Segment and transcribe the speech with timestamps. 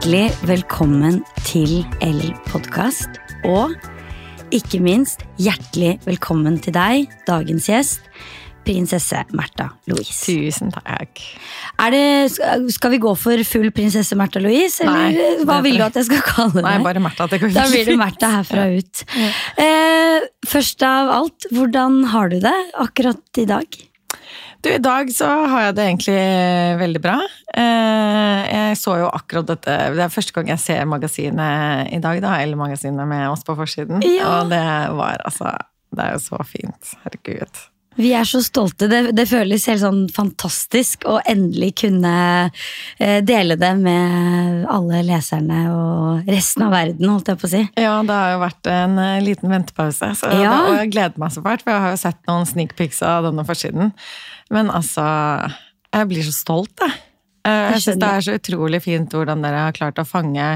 [0.00, 3.18] Hjertelig velkommen til L-podkast.
[3.44, 3.74] Og
[4.48, 8.08] ikke minst hjertelig velkommen til deg, dagens gjest,
[8.64, 10.16] prinsesse Märtha Louise.
[10.24, 11.20] Tusen takk.
[11.84, 12.06] Er det,
[12.72, 16.08] skal vi gå for full prinsesse Märtha Louise, eller Nei, hva vil du at jeg
[16.08, 16.64] skal kalle deg?
[16.70, 17.28] Nei, bare Märtha.
[17.28, 18.00] Da blir det.
[18.00, 19.04] Märtha herfra ut.
[19.60, 22.56] Eh, først av alt, hvordan har du det
[22.88, 23.82] akkurat i dag?
[24.62, 26.18] Du, I dag så har jeg det egentlig
[26.82, 27.16] veldig bra.
[27.56, 32.20] Eh, Jeg så jo akkurat dette Det er første gang jeg ser magasinet i dag,
[32.22, 32.36] da.
[32.42, 34.04] Eller magasinet med oss på forsiden.
[34.04, 34.40] Ja.
[34.42, 34.62] Og det
[35.00, 35.56] var altså
[35.90, 36.94] Det er jo så fint.
[37.04, 37.66] Herregud.
[38.00, 38.86] Vi er så stolte.
[38.88, 42.12] Det, det føles helt sånn fantastisk å endelig kunne
[43.02, 47.64] eh, dele det med alle leserne og resten av verden, holdt jeg på å si.
[47.82, 50.12] Ja, det har jo vært en eh, liten ventepause.
[50.20, 50.38] Så Ja.
[50.54, 52.76] det, og jeg gleder meg så fælt, for jeg har jo sett noen sneak
[53.10, 53.92] av denne forsiden.
[54.50, 55.04] Men altså
[55.94, 56.96] Jeg blir så stolt, jeg.
[57.48, 60.52] Eh, Jeg syns det er så utrolig fint hvordan dere har klart å fange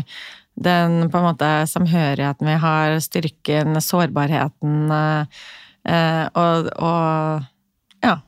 [0.54, 7.48] den på en måte samhørigheten vi har, styrken, sårbarheten eh, og, og
[8.04, 8.18] ja.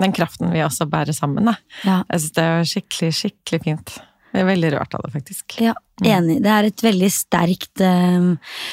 [0.00, 1.46] Den kraften vi også bærer sammen.
[1.52, 1.54] Da.
[1.86, 3.94] Ja, Jeg syns det er skikkelig, skikkelig fint.
[4.34, 5.60] Jeg er veldig rørt av det, faktisk.
[5.62, 6.40] ja enig.
[6.42, 8.24] Det er et veldig sterkt eh,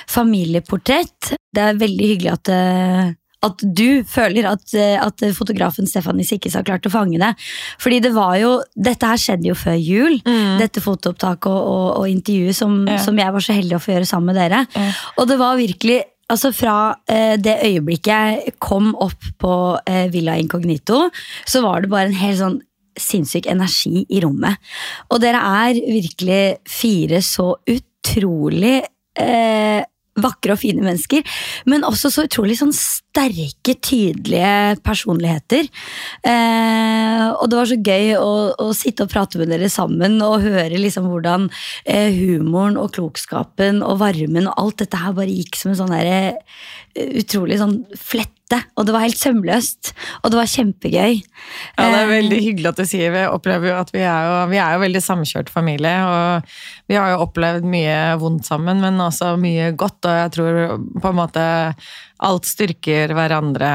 [0.09, 1.33] familieportrett.
[1.53, 3.11] Det er veldig hyggelig at eh,
[3.43, 7.31] at du føler at, eh, at fotografen Stefanie Sikkes har klart å fange det.
[7.81, 10.19] Fordi det var jo Dette her skjedde jo før jul.
[10.61, 12.87] Dette fotoopptaket og, og, og intervjuet som, Mm.
[12.93, 12.97] Ja.
[13.03, 14.65] som jeg var så heldig å få gjøre sammen med dere.
[14.77, 14.91] Ja.
[15.17, 19.55] Og det var virkelig Altså Fra eh, det øyeblikket jeg kom opp på
[19.85, 21.09] eh, Villa Incognito,
[21.43, 22.55] så var det bare en helt sånn
[22.95, 24.55] sinnssyk energi i rommet.
[25.11, 26.39] Og dere er virkelig
[26.71, 28.77] fire så utrolig
[29.19, 29.83] eh,
[30.19, 31.23] vakre og fine mennesker,
[31.71, 35.69] men også så utrolig sånn sterke, tydelige personligheter.
[36.27, 40.43] Eh, og det var så gøy å, å sitte og prate med dere sammen og
[40.43, 41.47] høre liksom hvordan
[41.85, 45.95] eh, humoren og klokskapen og varmen og alt dette her bare gikk som en sånn
[45.95, 46.35] derre
[46.95, 48.59] utrolig sånn flette.
[48.75, 51.21] Og det var helt sømløst, og det var kjempegøy.
[51.21, 54.27] Ja, det er Eh, veldig hyggelig at du sier Vi opplever jo at vi er
[54.27, 55.95] jo, vi er jo veldig samkjørt familie.
[56.03, 56.51] Og
[56.91, 60.03] vi har jo opplevd mye vondt sammen, men også mye godt.
[60.03, 60.61] Og jeg tror
[60.99, 61.45] på en måte
[62.21, 63.71] alt styrker hverandre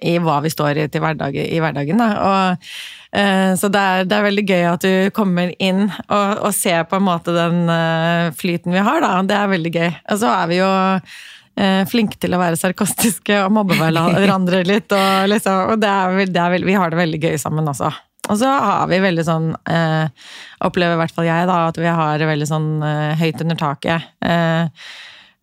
[0.00, 2.00] i hva vi står i til hverdag, i hverdagen.
[2.00, 2.08] Da.
[2.24, 2.70] Og,
[3.12, 6.86] eh, så det er, det er veldig gøy at du kommer inn og, og ser
[6.88, 9.02] på en måte den eh, flyten vi har.
[9.04, 9.12] Da.
[9.26, 9.90] Det er veldig gøy.
[9.90, 10.70] Og så er vi jo
[11.60, 14.92] eh, flinke til å være sarkastiske og mobbe hverandre litt.
[14.96, 17.68] Og, liksom, og det er, vel- det er vel, vi har det veldig gøy sammen
[17.70, 17.92] også.
[18.30, 20.10] Og så har vi veldig sånn eh,
[20.66, 23.58] Opplever i hvert fall jeg da, at vi har det veldig sånn eh, høyt under
[23.58, 24.10] taket.
[24.22, 24.68] Eh,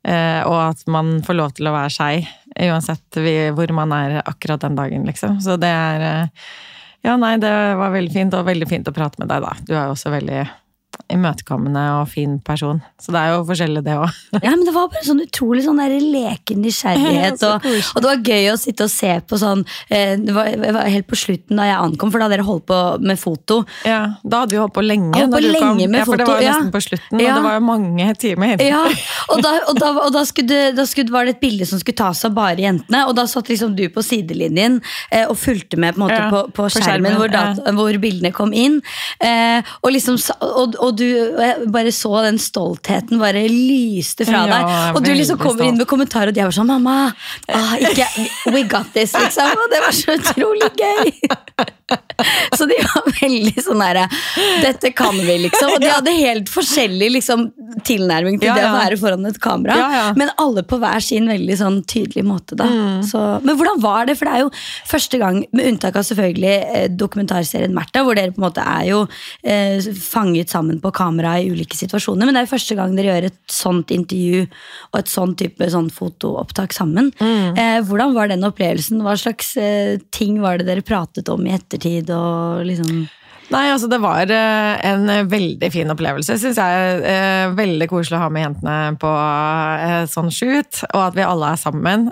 [0.08, 2.30] eh, og at man får lov til å være seg,
[2.68, 5.40] uansett vi, hvor man er akkurat den dagen, liksom.
[5.44, 6.46] Så det er eh,
[7.08, 7.50] Ja, nei, det
[7.82, 9.52] var veldig fint, og veldig fint å prate med deg, da.
[9.68, 10.46] Du er jo også veldig
[11.14, 12.82] imøtekommende og fin person.
[13.02, 14.12] Så det er jo forskjellig, det òg.
[14.46, 17.44] Ja, men Det var bare sånn utrolig sånn der leken nysgjerrighet.
[17.48, 17.66] Og,
[17.96, 19.64] og det var gøy å sitte og se på sånn
[19.94, 22.48] eh, Det var, det var helt på slutten da jeg ankom, for da hadde dere
[22.48, 23.60] holdt på med foto.
[23.88, 25.16] Ja, da hadde vi holdt på lenge.
[25.16, 25.82] Holdt på lenge kom.
[25.94, 26.56] med ja, for det var jo ja.
[26.56, 27.32] nesten på slutten, Ja.
[27.32, 28.64] og det var jo mange timer.
[28.64, 28.84] Ja,
[29.34, 31.98] Og da, og da, og da, skulle, da skulle, var det et bilde som skulle
[32.00, 34.80] tas av bare jentene, og da satt liksom du på sidelinjen
[35.12, 37.76] eh, og fulgte med på, en måte, Ja, på, på på skjermen, skjermen, hvor, dat,
[37.78, 38.80] hvor bildene kom inn.
[39.24, 44.28] Eh, og, liksom, og, og, og du og jeg bare så den stoltheten bare lyste
[44.28, 44.76] fra Ja, deg.
[44.98, 47.14] Og du liksom kommer inn med kommentarer, og de var sånn 'Mamma,
[47.48, 48.08] ah, ikke,
[48.54, 49.52] we got this', liksom.
[49.64, 51.12] Og det var så utrolig gøy.
[52.58, 54.08] Så de var veldig sånn herre
[54.64, 55.76] 'Dette kan vi', liksom.
[55.76, 57.46] Og de hadde helt forskjellig liksom,
[57.88, 59.78] tilnærming til Ja, det å være foran et kamera.
[59.78, 60.06] Ja, ja.
[60.18, 62.58] Men alle på hver sin veldig sånn tydelig måte.
[62.60, 62.68] Da.
[62.68, 63.04] Mm.
[63.08, 64.18] Så, men hvordan var det?
[64.20, 64.52] For det er jo
[64.90, 68.88] første gang, med unntak av selvfølgelig eh, dokumentarserien Märtha, hvor dere på en måte er
[68.90, 69.04] jo
[69.46, 73.14] eh, fanget sammen på kamera i ulike situasjoner, men det er jo første gang dere
[73.14, 74.44] gjør et sånt intervju
[74.92, 77.12] og et sånn type sånn fotoopptak sammen.
[77.22, 77.54] Mm.
[77.54, 79.04] Eh, hvordan var den opplevelsen?
[79.06, 81.77] Hva slags eh, ting var det dere pratet om i ettertid?
[82.12, 83.08] Og liksom
[83.48, 87.04] Nei, altså det var eh, en eh, veldig fin opplevelse, syns jeg.
[87.08, 89.12] Eh, veldig koselig å ha med jentene på
[90.12, 92.10] sånn shoot, og at vi alle er sammen.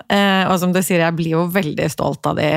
[0.48, 2.48] Og som du sier, jeg blir jo veldig stolt av de.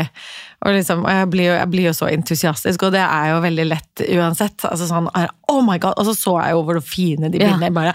[0.60, 3.66] Og, liksom, jeg, blir jo, jeg blir jo så entusiastisk, og det er jo veldig
[3.70, 4.66] lett uansett.
[4.68, 5.08] Altså sånn,
[5.52, 7.76] oh my god, Og så så jeg jo hvor fine de bildene ja.
[7.76, 7.94] bare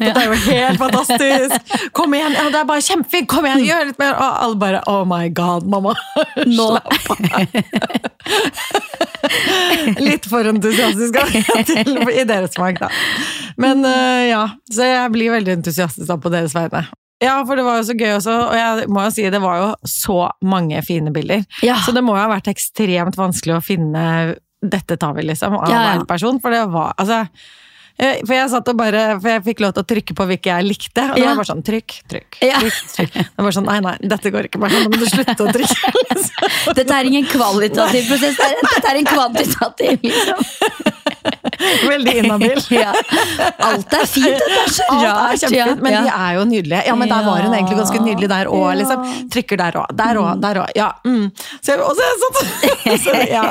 [0.00, 1.74] Dette er jo helt fantastisk!
[1.96, 2.34] Kom igjen!
[2.34, 3.28] Ja, det er bare kjempefint!
[3.30, 4.16] Kom igjen, gjør litt mer!
[4.16, 5.94] Og alle bare Oh my god, mamma!
[6.42, 7.22] Slapp av!
[10.06, 11.16] Litt for entusiastisk
[11.68, 12.90] til, i deres smak, da.
[13.60, 14.42] Men uh, ja,
[14.72, 16.84] så jeg blir veldig entusiastisk da på deres vegne.
[17.22, 19.60] Ja, for det var jo så gøy også, og jeg må jo si det var
[19.60, 21.44] jo så mange fine bilder.
[21.62, 21.76] Ja.
[21.84, 24.06] Så det må jo ha vært ekstremt vanskelig å finne
[24.62, 25.92] dette tar vi, liksom, av Ja, ja.
[25.98, 26.40] hver person.
[26.42, 27.24] For det var altså
[28.26, 30.66] For jeg satt og bare, for jeg fikk lov til å trykke på hvilke jeg
[30.66, 31.04] likte.
[31.10, 31.28] Og det Ja.
[31.30, 32.58] var bare sånn trykk, trykk, Ja.
[32.58, 32.80] trykk.
[32.96, 33.12] trykk.
[33.36, 34.58] Det var sånn, nei, nei, dette går ikke.
[34.58, 35.92] Nå må du slutte å trykke.
[36.12, 36.74] Liksom.
[36.74, 40.02] Dette er ingen kvalitativ prosess, dette er en kvantitativ.
[40.02, 40.38] Liksom.
[41.92, 42.58] Veldig inhabil.
[42.82, 42.92] Ja.
[43.62, 45.38] Alt er fint, det er rart.
[45.38, 46.00] kjempefint, men ja.
[46.02, 46.82] de er jo nydelige.
[46.88, 49.04] Ja, men der var hun egentlig ganske nydelig der òg, liksom.
[49.32, 50.72] Trykker der òg, der òg, der òg.
[50.78, 50.88] Ja.
[51.06, 51.28] Mm.
[51.60, 52.28] Så, og så, så,
[52.82, 53.44] så, så, ja.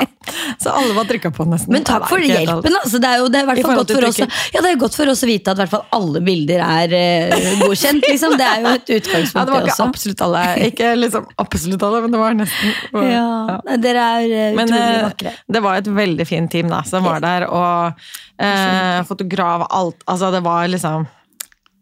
[0.60, 1.72] Så alle var trykka på, nesten.
[1.72, 2.74] Men takk for hjelpen.
[2.82, 2.98] Altså.
[3.02, 5.22] Det er jo det er i godt for, oss, ja, det er godt for oss
[5.24, 8.04] å vite at fall alle bilder er eh, godkjent.
[8.08, 8.36] Liksom.
[8.40, 9.86] Det er jo et Ja, utgangspunkt, det var ikke også.
[9.88, 10.42] absolutt alle.
[10.68, 12.76] Ikke liksom absolutt alle, men det var nesten.
[13.12, 13.22] Ja,
[13.62, 13.76] ja.
[13.82, 15.32] Dere er eh, Men utrolig eh, vakre.
[15.56, 18.04] det var et veldig fint team da, som var der, og
[18.42, 20.02] eh, fotograf, alt.
[20.06, 21.06] Altså, det var liksom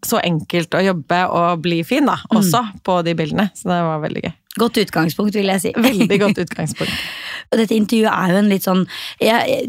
[0.06, 2.78] så enkelt å jobbe og bli fin, da, Mm.
[2.86, 3.50] på de bildene.
[3.54, 4.32] Så det var veldig gøy.
[4.58, 5.74] Godt utgangspunkt, vil jeg si.
[5.76, 7.06] Veldig godt utgangspunkt.
[7.50, 8.82] Og dette intervjuet er jo en litt sånn
[9.22, 9.62] jeg,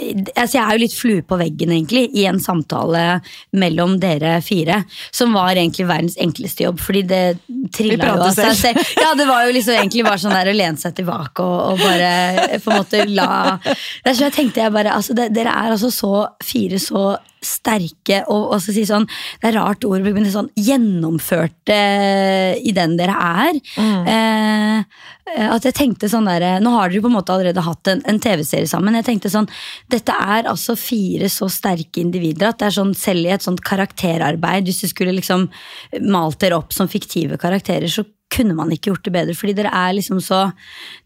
[0.00, 3.20] jeg, jeg er jo litt flue på veggen, egentlig, i en samtale
[3.54, 4.80] mellom dere fire.
[5.14, 7.22] Som var egentlig verdens enkleste jobb, fordi det
[7.74, 8.94] trilla jo av seg selv.
[9.00, 11.84] Ja, det var jo liksom egentlig bare sånn der å lene seg tilbake og, og
[11.84, 13.30] bare på en måte la
[13.64, 16.12] er så jeg tenkte jeg bare altså det, Dere er altså så
[16.44, 17.14] fire så
[17.46, 19.06] sterke og, og så si sånn
[19.40, 21.80] Det er rart ord, men det er sånn gjennomførte
[22.60, 23.60] i den dere er.
[23.80, 25.04] Eh,
[25.44, 28.20] at jeg tenkte sånn der, Nå har dere på en måte allerede hatt en, en
[28.20, 28.96] TV-serie sammen.
[29.00, 29.48] Jeg tenkte sånn,
[29.90, 33.62] Dette er altså fire så sterke individer at det er sånn selv i et sånt
[33.64, 35.48] karakterarbeid, hvis du skulle liksom
[36.04, 38.04] malt dere opp som fiktive karakterer, så
[38.34, 39.36] kunne man ikke gjort det bedre.
[39.38, 40.46] Fordi dere er liksom så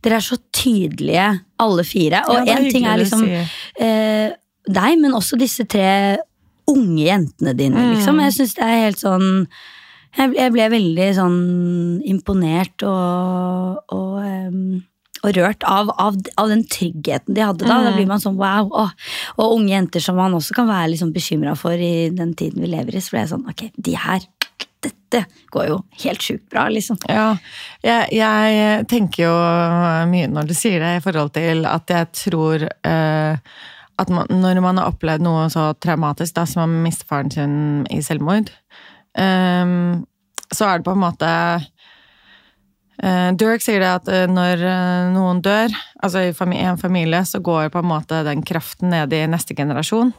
[0.05, 1.31] Dere er så tydelige,
[1.61, 2.23] alle fire.
[2.31, 4.31] Og Ja, én ting er liksom eh,
[4.69, 6.19] deg, men også disse tre
[6.69, 7.95] unge jentene dine, Mm.
[7.97, 8.21] liksom.
[8.21, 9.27] Jeg syns det er helt sånn
[10.17, 11.41] jeg, jeg ble veldig sånn
[12.05, 14.85] imponert og, og, um
[15.27, 17.81] og rørt av, av, av den tryggheten de hadde da.
[17.83, 17.97] Da Mm.
[17.97, 18.69] blir man sånn wow.
[18.71, 18.91] Og,
[19.37, 22.69] og unge jenter som man også kan være liksom bekymra for i den tiden vi
[22.71, 23.01] lever i.
[23.03, 24.21] Så ble jeg sånn ok, de her,
[24.87, 27.01] dette går jo helt sjukt bra, liksom.
[27.11, 27.33] Ja,
[27.83, 29.35] jeg, jeg tenker jo
[30.15, 33.37] mye når du sier det, i forhold til at jeg tror eh,
[33.99, 37.57] at man, når man har opplevd noe så traumatisk da, som å miste faren sin
[37.91, 38.53] i selvmord,
[39.19, 40.07] um,
[40.55, 45.43] så er det på en måte uh, Durek sier det at uh, når uh, noen
[45.45, 49.25] dør, altså i fami- en familie, så går på en måte den kraften ned i
[49.31, 50.15] neste generasjon.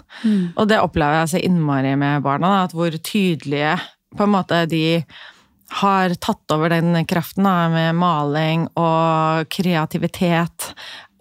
[0.56, 3.78] Og det opplever jeg så innmari med barna, da, at hvor tydelige
[4.18, 5.04] på en måte de
[5.70, 10.72] har tatt over den kraften da, med maling og kreativitet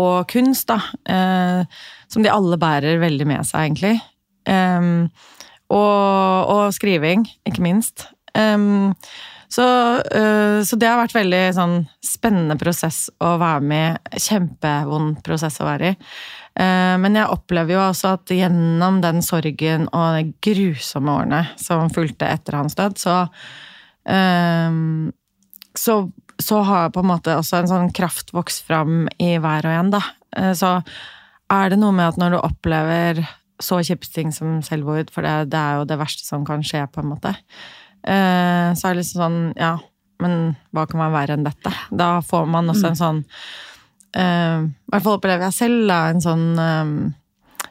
[0.00, 0.78] og kunst, da.
[1.04, 3.98] Eh, som de alle bærer veldig med seg, egentlig.
[4.48, 5.08] Um,
[5.68, 8.06] og, og skriving, ikke minst.
[8.32, 8.94] Um,
[9.52, 9.64] så,
[10.00, 14.10] uh, så det har vært veldig sånn spennende prosess å være med.
[14.16, 15.98] Kjempevond prosess å være i.
[16.58, 21.92] Uh, Men jeg opplever jo også at gjennom den sorgen og de grusomme årene som
[21.92, 23.20] fulgte etter hans død, så
[24.08, 25.12] um,
[25.78, 26.10] så,
[26.42, 29.92] så har på en måte også en sånn kraft vokst fram i hver og en,
[29.94, 30.02] da.
[30.36, 30.72] Eh, Så
[31.52, 33.22] er det noe med at når du opplever
[33.62, 36.84] så kjipe ting som selvmord, for det, det er jo det verste som kan skje,
[36.92, 37.34] på en måte,
[38.06, 39.74] eh, så er det liksom sånn, ja,
[40.22, 40.38] men
[40.74, 41.72] hva kan være verre enn dette?
[41.94, 43.18] Da får man også en sånn
[44.18, 46.94] eh, I hvert fall opplever jeg selv da, en sånn eh,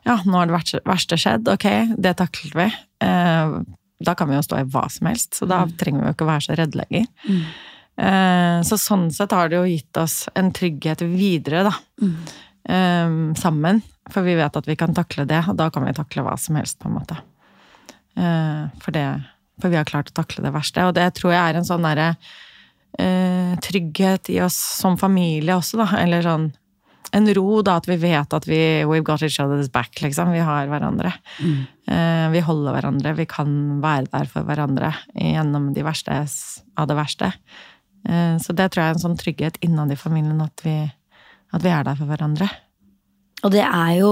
[0.07, 1.67] Ja, nå har det verste, skjedd, ok,
[1.99, 2.67] det taklet vi.
[3.03, 6.29] Da kan vi jo stå i hva som helst, så da trenger vi jo ikke
[6.29, 7.09] være så redde lenger.
[7.27, 8.63] Mm.
[8.69, 11.73] så sånn sett har det jo gitt oss en trygghet videre, da.
[12.67, 13.81] Eh, sammen.
[14.11, 16.59] For vi vet at vi kan takle det, og da kan vi takle hva som
[16.59, 17.17] helst, på en måte.
[18.17, 19.05] Uh, for, det,
[19.61, 20.85] for vi har klart å takle det verste.
[20.87, 25.83] Og det tror jeg er en sånn derre uh, trygghet i oss som familie også,
[25.83, 25.89] da.
[26.01, 26.49] Eller sånn
[27.15, 30.33] en ro, da, at vi vet at vi We've got each other's back, liksom.
[30.35, 31.13] Vi har hverandre.
[31.39, 33.13] Eh, vi holder hverandre.
[33.15, 36.17] Vi kan være der for hverandre gjennom de verste
[36.75, 37.29] av det verste.
[38.43, 40.75] Så det tror jeg er en sånn trygghet innad i familien, at vi,
[41.53, 42.49] at vi er der for hverandre.
[43.45, 44.11] Og det er jo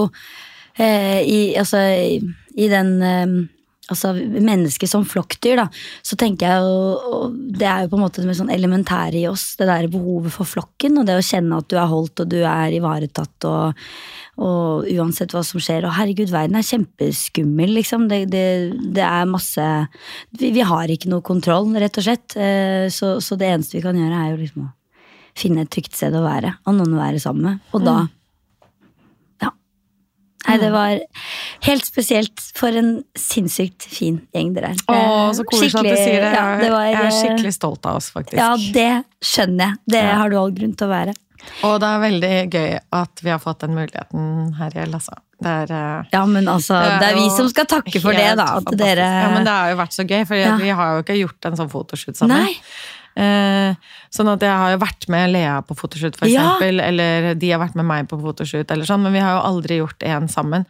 [0.77, 2.21] eh, i, altså, i,
[2.55, 3.35] i den eh,
[3.85, 5.65] Altså mennesket som flokkdyr, da,
[6.01, 9.43] så tenker jeg jo Det er jo på en måte det sånn elementære i oss,
[9.59, 12.39] det der behovet for flokken, og det å kjenne at du er holdt og du
[12.41, 13.83] er ivaretatt og,
[14.41, 15.85] og uansett hva som skjer.
[15.85, 18.07] Og herregud, verden er kjempeskummel, liksom.
[18.09, 18.47] Det, det,
[18.97, 19.67] det er masse
[20.33, 22.39] vi, vi har ikke noe kontroll, rett og slett.
[22.41, 24.71] Eh, så, så det eneste vi kan gjøre, er jo liksom å
[25.35, 27.59] finne et trygt sted å være, og noen å være sammen med.
[27.75, 27.95] Og da
[29.41, 29.49] Ja.
[30.47, 30.99] Nei, det var
[31.65, 32.39] helt spesielt.
[32.55, 34.81] For en sinnssykt fin gjeng dere er.
[34.87, 36.31] Å, så koselig at du sier det.
[36.37, 38.37] Ja, det var, jeg er skikkelig stolt av oss, faktisk.
[38.39, 39.79] Ja, det skjønner jeg.
[39.97, 41.15] Det har du all grunn til å være.
[41.67, 45.17] Og det er veldig gøy at vi har fått den muligheten her i Lassa.
[45.17, 45.21] altså.
[45.35, 48.13] Det er, eh, Ja, men altså, Det er det er vi som skal takke for
[48.15, 48.43] det, da.
[48.43, 48.77] At fantastisk.
[48.79, 50.55] dere Ja, men det har jo vært så gøy, for Ja.
[50.57, 52.37] vi har jo ikke gjort en sånn fotoshoot sammen.
[52.45, 52.55] Nei.
[53.15, 53.75] Eh,
[54.11, 56.57] sånn at jeg har jo vært med Lea på fotoshoot, for Ja.
[56.61, 59.03] Eller de har vært med meg på fotoshoot, eller sånn.
[59.03, 60.65] Men vi har jo aldri gjort en sammen.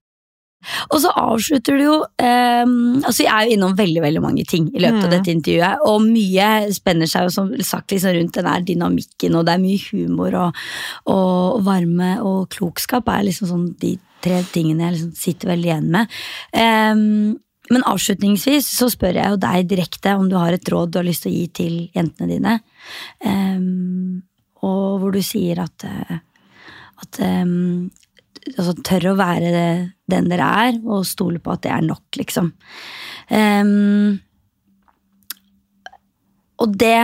[0.90, 4.72] Og så avslutter du jo ehm, Altså, jeg er jo innom veldig veldig mange ting
[4.74, 5.14] i løpet av Mm.
[5.14, 9.46] dette intervjuet, og mye spenner seg jo som sagt liksom rundt den der dynamikken, og
[9.46, 10.56] det er mye humor og,
[11.06, 15.92] og varme og klokskap er liksom sånn de tre tingene jeg liksom sitter veldig igjen
[15.92, 16.08] med.
[16.54, 17.38] Ehm,
[17.74, 21.08] men avslutningsvis så spør jeg jo deg direkte om du har et råd du har
[21.08, 22.56] lyst til å gi til jentene dine.
[23.26, 24.22] Um,
[24.66, 26.20] og hvor du sier at, eh,
[27.02, 27.90] at um,
[28.54, 29.66] altså, tør å være
[30.12, 32.52] den dere er, og stole på at det er nok, liksom.
[33.34, 34.18] Um,
[36.62, 37.00] og det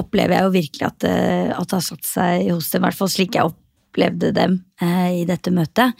[0.00, 1.18] opplever jeg jo virkelig at det,
[1.54, 5.20] at det har satt seg hos dem, i hvert fall slik jeg opplevde dem eh,
[5.20, 5.94] i dette møtet.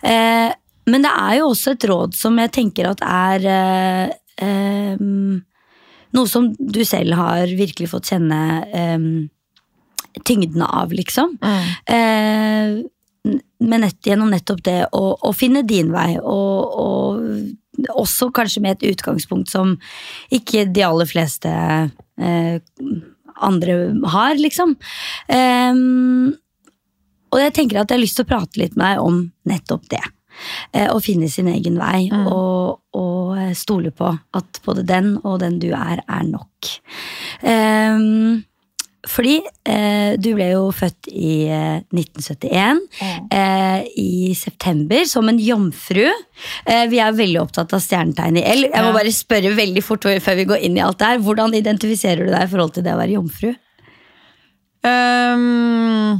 [0.00, 0.48] Eh,
[0.90, 4.14] men det er jo også et råd som jeg tenker at er eh,
[4.44, 5.42] ehm,
[6.14, 8.40] noe som du selv har virkelig fått kjenne
[8.74, 9.14] ehm,
[10.22, 11.38] tyngden av, liksom.
[11.90, 12.82] Eh,
[13.64, 18.76] men nett, gjennom nettopp det å, å finne din vei, og, og også kanskje med
[18.76, 19.74] et utgangspunkt som
[20.34, 22.56] ikke de aller fleste eh,
[23.42, 23.78] andre
[24.12, 24.76] har, liksom.
[25.32, 26.34] Ehm,
[27.34, 29.88] og jeg tenker at jeg har lyst til å prate litt med deg om nettopp
[29.90, 30.04] det.
[30.72, 35.38] Eh, å finne sin egen vei, og, og eh, stole på at både den og
[35.44, 36.74] den du er, er nok.
[37.44, 38.42] Um,
[39.04, 39.34] fordi
[39.68, 42.80] eh, du ble jo født i eh, 1971,
[43.36, 46.06] eh, i september, som en jomfru.
[46.64, 48.64] Eh, vi er veldig opptatt av stjernetegn i L.
[48.70, 51.22] Jeg må bare spørre veldig fort før vi går inn i alt det her.
[51.26, 53.52] Hvordan identifiserer du deg i forhold til det å være jomfru?
[54.84, 56.16] Ehm,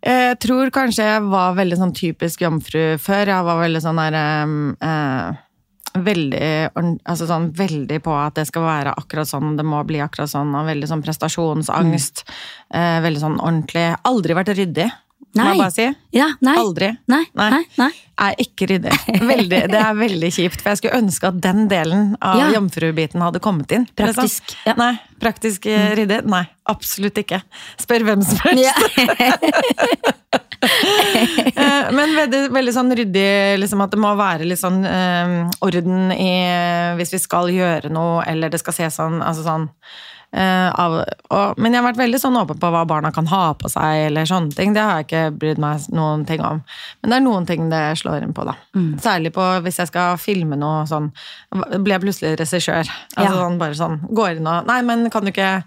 [0.00, 3.32] jeg tror kanskje jeg var veldig sånn typisk jomfru før.
[3.34, 5.46] Jeg var veldig sånn der ehm, eh,
[5.90, 10.30] Veldig, altså sånn, veldig på at det skal være akkurat sånn, det må bli akkurat
[10.30, 10.52] sånn.
[10.54, 12.22] Og veldig sånn prestasjonsangst.
[12.70, 13.88] Eh, veldig sånn ordentlig.
[14.06, 14.86] Aldri vært ryddig,
[15.30, 15.50] må Nei.
[15.52, 15.84] jeg bare si.
[16.16, 16.54] Ja, nei.
[16.58, 16.88] Aldri.
[17.12, 17.60] Nei, Nei.
[17.78, 17.90] nei.
[18.20, 18.92] Er ikke ryddig.
[19.30, 22.48] Veldig, det er veldig kjipt, for jeg skulle ønske at den delen av Ja.
[22.56, 23.86] jomfrubiten hadde kommet inn.
[23.96, 24.74] Praktisk, ja.
[24.76, 24.90] Nei,
[25.22, 26.24] praktisk eh, ryddig?
[26.28, 27.38] Nei, absolutt ikke.
[27.80, 28.66] Spør hvem som helst.
[28.66, 30.10] Ja.
[30.60, 35.32] Eh, Men veldig, veldig sånn ryddig, liksom at det må være litt sånn um,
[35.64, 36.26] orden i
[36.98, 39.64] Hvis vi skal gjøre noe, eller det skal se sånn altså sånn
[40.32, 40.92] av,
[41.34, 44.06] og, men jeg har vært veldig sånn åpen på hva barna kan ha på seg,
[44.10, 44.72] eller sånne ting.
[44.76, 46.60] Det har jeg ikke brydd meg noen ting om.
[47.02, 48.54] Men det er noen ting det slår inn på, da.
[49.02, 51.10] Særlig på hvis jeg skal filme noe sånn.
[51.50, 52.86] Blir jeg plutselig regissør.
[53.16, 53.32] Altså Ja.
[53.40, 55.64] sånn, bare sånn, går inn og Nei, men kan du ikke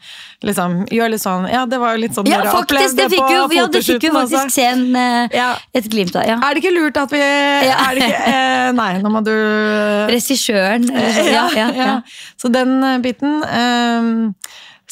[0.48, 2.64] liksom gjøre litt sånn Ja, det var jo litt sånn Ja, dere faktisk!
[2.94, 4.52] opplevde Det på jo, ja, du fikk jo faktisk også.
[4.56, 5.56] se en, eh, Ja.
[5.74, 6.24] et glimt av.
[6.28, 6.38] Ja.
[6.40, 9.34] Er det ikke lurt at vi er det ikke, eh, Nei, nå må du
[10.14, 10.88] Regissøren.
[10.88, 12.02] sånn, Ja, ja.
[12.40, 14.34] Så den eh, biten eh,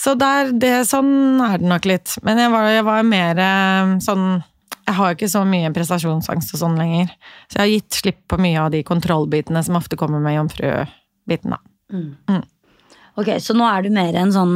[0.01, 2.15] Så der, det, sånn er det nok litt.
[2.25, 4.23] Men jeg var, jeg var mer eh, sånn
[4.87, 7.11] Jeg har ikke så mye prestasjonsangst og sånn lenger.
[7.45, 11.53] Så jeg har gitt slipp på mye av de kontrollbitene som ofte kommer med jomfrubiten.
[11.53, 11.61] da.
[13.19, 14.55] Ok, Så nå er du mer en sånn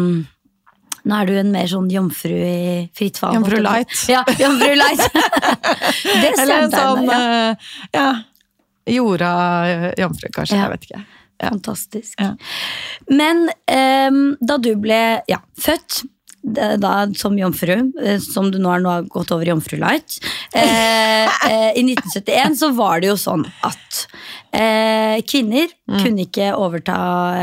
[1.06, 3.36] nå er du en mer sånn jomfru i fritt fall.
[3.38, 3.94] Jomfru light.
[4.10, 5.04] Ja, jomfru light.
[5.14, 7.20] det er Eller en sånn ja.
[7.20, 8.08] eh, ja,
[8.96, 9.34] jorda
[10.02, 10.58] jomfru, kanskje.
[10.58, 10.66] Ja.
[10.66, 11.04] Jeg vet ikke.
[11.42, 11.50] Ja.
[11.50, 12.20] Fantastisk.
[12.22, 12.34] Ja.
[13.12, 13.50] Men
[14.12, 16.06] um, da du ble ja, født
[16.46, 20.20] da, som jomfru, eh, som du nå har, nå har gått over i jomfru light,
[20.54, 24.04] eh, eh, i 1971 så var det jo sånn at
[24.54, 26.98] eh, kvinner kunne ikke overta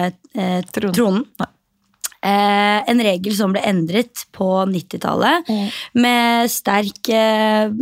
[0.06, 0.94] eh, Tronen.
[0.94, 1.26] tronen.
[2.22, 5.48] Eh, en regel som ble endret på 90-tallet,
[5.98, 7.72] med sterk eh,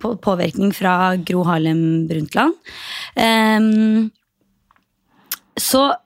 [0.00, 2.56] på, påvirkning fra Gro Harlem Brundtland.
[3.20, 4.08] Ehm,
[5.56, 5.96] så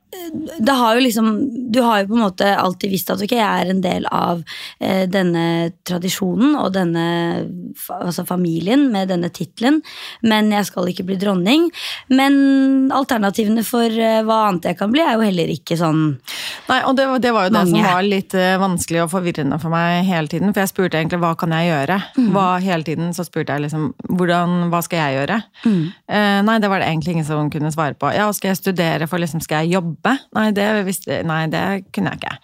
[0.59, 1.29] det har jo liksom
[1.73, 4.43] Du har jo på en måte alltid visst at ok, jeg er en del av
[4.83, 7.05] eh, denne tradisjonen og denne
[7.95, 9.79] altså familien med denne tittelen,
[10.27, 11.69] men jeg skal ikke bli dronning.
[12.11, 16.03] Men alternativene for eh, hva annet jeg kan bli, er jo heller ikke sånn
[16.71, 19.73] Nei, og det, det var jo det som var litt eh, vanskelig og forvirrende for
[19.73, 20.53] meg hele tiden.
[20.53, 22.01] For jeg spurte egentlig hva kan jeg gjøre?
[22.19, 22.29] Mm.
[22.35, 25.41] Hva, hele tiden så spurte jeg liksom hvordan, hva skal jeg gjøre?
[25.67, 28.11] Eh, nei, det var det egentlig ingen som kunne svare på.
[28.17, 30.00] Ja, skal jeg studere for liksom, skal jeg jobbe?
[30.37, 30.69] Nei, det,
[31.29, 31.65] nei, det
[31.95, 32.37] kunne jeg ikke.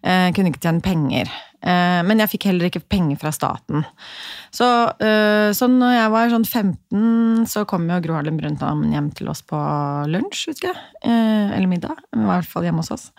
[0.00, 1.32] Jeg kunne ikke tjene penger.
[1.60, 3.84] Eh, men jeg fikk heller ikke penger fra staten.
[4.54, 4.66] Så,
[5.04, 9.28] eh, så når jeg var sånn 15, så kom jo Gro Harlem Brundtland hjem til
[9.28, 9.60] oss på
[10.08, 10.80] lunsj, husker jeg.
[11.04, 12.00] Eh, eller middag.
[12.16, 13.10] I hvert fall hjemme hos oss.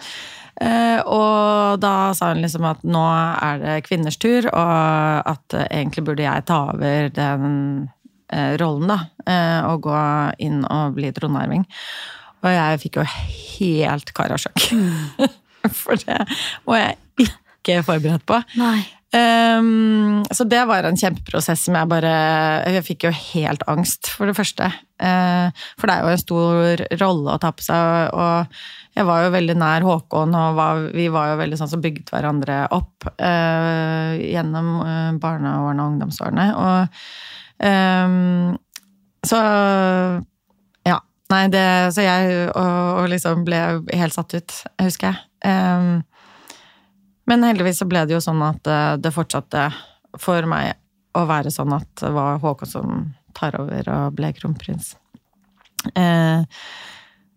[0.61, 5.67] Eh, og da sa hun liksom at nå er det kvinners tur, og at eh,
[5.79, 7.45] egentlig burde jeg ta over den
[8.33, 8.99] eh, rollen, da.
[9.69, 9.99] Og gå
[10.41, 11.65] inn og bli tronarving.
[12.41, 14.65] Og jeg fikk jo helt karasjokk.
[15.81, 16.23] For det
[16.65, 17.29] var jeg
[17.61, 18.41] ikke forberedt på.
[18.57, 18.81] Nei.
[19.11, 22.11] Um, så det var en kjempeprosess som jeg bare
[22.71, 24.69] Jeg fikk jo helt angst, for det første.
[25.03, 29.25] Uh, for det er jo en stor rolle å ta på seg, og jeg var
[29.25, 33.09] jo veldig nær Håkon, og var, vi var jo veldig sånn som bygde hverandre opp
[33.11, 36.47] uh, gjennom uh, barneårene og ungdomsårene.
[36.63, 38.55] Og um,
[39.27, 39.39] så.
[41.31, 43.59] Nei, det Så jeg og, og liksom ble
[43.95, 45.27] helt satt ut, husker jeg.
[45.47, 46.01] Um,
[47.29, 49.67] men heldigvis så ble det jo sånn at eh, det fortsatte
[50.19, 50.73] for meg
[51.15, 53.03] å være sånn at det var Håkon som
[53.37, 54.95] tar over og ble kronprins.
[55.95, 56.43] Uh,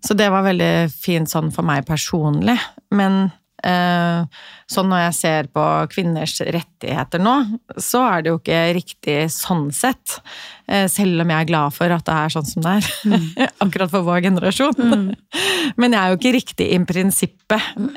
[0.04, 2.56] så det var veldig fint sånn for meg personlig.
[2.96, 3.28] Men
[3.64, 7.34] så når jeg ser på kvinners rettigheter nå,
[7.80, 10.18] så er det jo ikke riktig sånn sett.
[10.68, 12.90] Eh, selv om jeg er glad for at det er sånn som det er.
[13.08, 13.26] Mm.
[13.66, 14.76] Akkurat for vår generasjon.
[14.76, 15.08] Mm.
[15.80, 17.90] Men jeg er jo ikke riktig i prinsippet mm.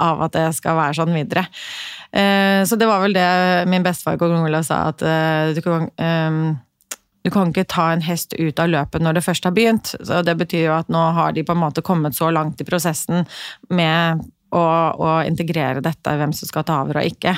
[0.00, 1.46] av at det skal være sånn videre.
[2.12, 3.28] Så det var vel det
[3.72, 5.00] min bestefar kong Olav sa, at
[5.56, 5.86] du kan
[7.22, 9.94] du kan ikke ta en hest ut av løpet når det først har begynt.
[10.02, 12.66] Så det betyr jo at nå har de på en måte kommet så langt i
[12.66, 13.26] prosessen
[13.70, 17.34] med og, og, integrere dette, hvem som skal ta over og ikke,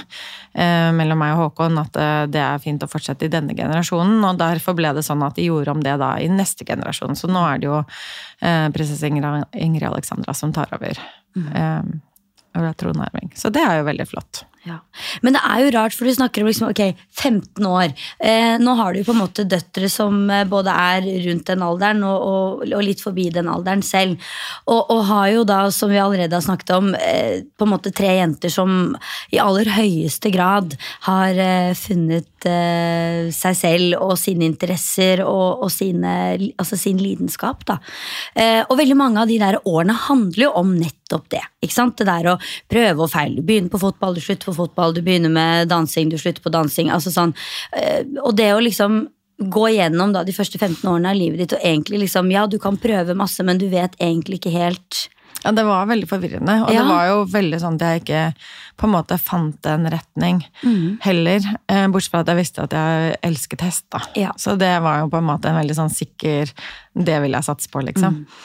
[0.53, 4.19] eh, mellom meg og Håkon, at eh, det er fint å fortsette i denne generasjonen.
[4.27, 7.15] Og derfor ble det sånn at de gjorde om det da i neste generasjon.
[7.19, 10.99] Så nå er det jo eh, prinsesse Ingrid, Alexandra som tar over.
[11.39, 11.47] Mm.
[11.55, 13.33] Eh, tronarving.
[13.39, 14.45] Så det er jo veldig flott.
[14.65, 14.79] Ja.
[15.21, 17.93] Men det er jo rart, for du snakker om liksom, ok, 15 år.
[18.25, 21.65] Eh, nå har du jo på en måte døtre som eh, både er rundt den
[21.67, 24.17] alderen og, og, og litt forbi den alderen selv.
[24.65, 27.93] Og, og, har jo da, som vi allerede har snakket om, eh, på en måte
[27.93, 28.95] tre jenter som
[29.35, 30.79] i aller høyeste grad
[31.11, 36.17] har eh, funnet eh, seg selv og sine interesser og, sine,
[36.57, 37.67] altså sin lidenskap.
[37.69, 37.81] da.
[38.33, 41.43] Eh, og veldig mange av de der årene handler jo om nettopp det.
[41.63, 41.97] ikke sant?
[41.99, 42.39] Det der å
[42.71, 43.37] prøve og feile.
[43.37, 46.53] Du begynner på fotball, du slutter på fotball, du begynner med dansing, du slutter på
[46.55, 46.91] dansing.
[46.91, 47.35] altså sånn,
[47.73, 51.53] eh, Og det å liksom gå gjennom da, de første 15 årene av livet ditt
[51.53, 55.09] og egentlig liksom, ja, du kan prøve masse, men du vet egentlig ikke helt
[55.45, 56.55] ja, det var veldig forvirrende.
[56.65, 56.81] Og ja.
[56.81, 58.21] det var jo veldig sånn at jeg ikke
[58.81, 61.03] på en måte fant en retning mm.
[61.05, 61.45] heller.
[61.69, 64.01] Eh, bortsett fra at jeg visste at jeg elsket hest, da.
[64.17, 64.33] Ja.
[64.41, 66.49] Så det var jo på en måte en veldig sånn sikker
[66.97, 68.23] Det vil jeg satse på, liksom.
[68.25, 68.41] Mm.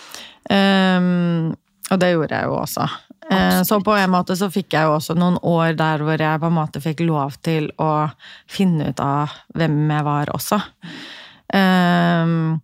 [0.50, 1.56] Um,
[1.89, 2.88] og det gjorde jeg jo også.
[3.30, 3.67] Absolutt.
[3.67, 6.49] Så på en måte så fikk jeg jo også noen år der hvor jeg på
[6.49, 8.10] en måte fikk lov til å
[8.49, 10.58] finne ut av hvem jeg var også.
[11.54, 12.60] Um,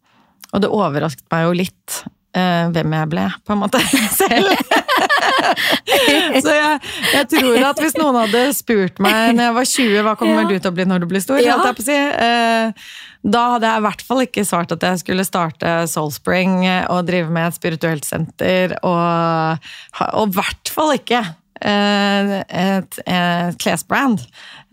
[0.54, 2.00] og det overrasket meg jo litt
[2.38, 3.82] uh, hvem jeg ble, på en måte,
[4.22, 4.54] selv.
[6.44, 6.80] så jeg,
[7.14, 10.48] jeg, tror at hvis noen hadde spurt meg når jeg var 20 hva kommer ja.
[10.50, 11.58] du til å bli når du blir stor, ja.
[11.80, 12.86] si, eh,
[13.26, 16.60] da hadde jeg i hvert fall ikke svart at jeg skulle starte Soulspring
[16.94, 19.66] og drive med et spirituelt senter, og,
[20.12, 21.24] og i hvert fall ikke
[21.66, 24.24] eh, et, et klesbrand.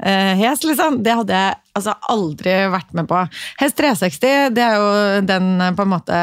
[0.02, 1.00] Eh, Hes, liksom.
[1.04, 3.20] Det hadde jeg altså aldri vært med på.
[3.60, 4.88] Hest 360 det er jo
[5.28, 6.18] den på en måte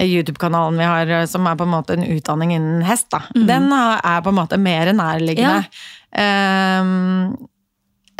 [0.00, 3.08] YouTube-kanalen vi har som er på en måte en utdanning innen hest.
[3.12, 3.22] da.
[3.34, 3.46] Mm.
[3.48, 6.80] Den er på en måte mer nærliggende ja.
[6.80, 7.36] um,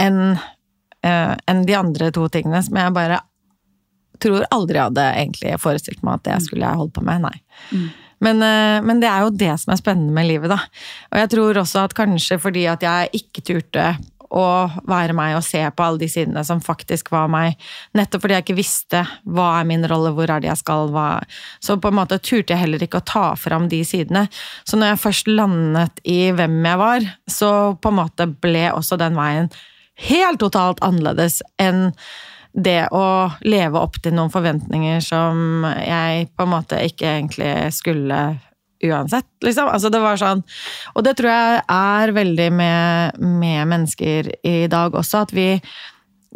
[0.01, 3.23] enn uh, en de andre to tingene som jeg bare
[4.21, 6.45] tror aldri hadde egentlig forestilt meg at det mm.
[6.49, 7.25] skulle jeg holdt på med.
[7.29, 7.37] Nei.
[7.73, 7.89] Mm.
[8.25, 8.41] Men,
[8.89, 10.57] men, det er jo det som er spennende med livet, da.
[11.13, 13.91] Og jeg tror også at kanskje fordi at jeg ikke turte
[14.31, 14.47] å
[14.89, 17.57] være meg og se på alle de sidene som faktisk var meg.
[17.97, 21.21] Nettopp fordi jeg ikke visste hva er min rolle, hvor er det jeg skal, hva
[21.61, 24.27] Så på en måte turte jeg heller ikke å ta fram de sidene.
[24.65, 28.99] Så når jeg først landet i hvem jeg var, så på en måte ble også
[29.01, 29.51] den veien
[29.97, 31.91] helt totalt annerledes enn
[32.57, 38.21] det å leve opp til noen forventninger som jeg på en måte ikke egentlig skulle
[38.93, 39.71] uansett, liksom.
[39.73, 40.43] Altså, det var sånn
[40.95, 45.49] Og det tror jeg er veldig med, med mennesker i dag også, at vi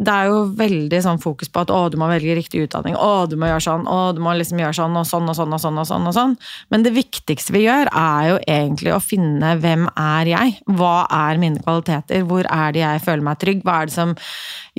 [0.01, 3.27] det er jo veldig sånn fokus på at å, du må velge riktig utdanning, å,
[3.29, 5.61] du må gjøre sånn, å, du må liksom gjøre sånn og sånn og sånn og
[5.61, 5.77] sånn.
[5.77, 6.33] og sånn og sånn.
[6.73, 10.55] Men det viktigste vi gjør, er jo egentlig å finne hvem er jeg?
[10.79, 12.25] Hva er mine kvaliteter?
[12.25, 13.61] Hvor er det jeg føler meg trygg?
[13.67, 14.15] Hva er det som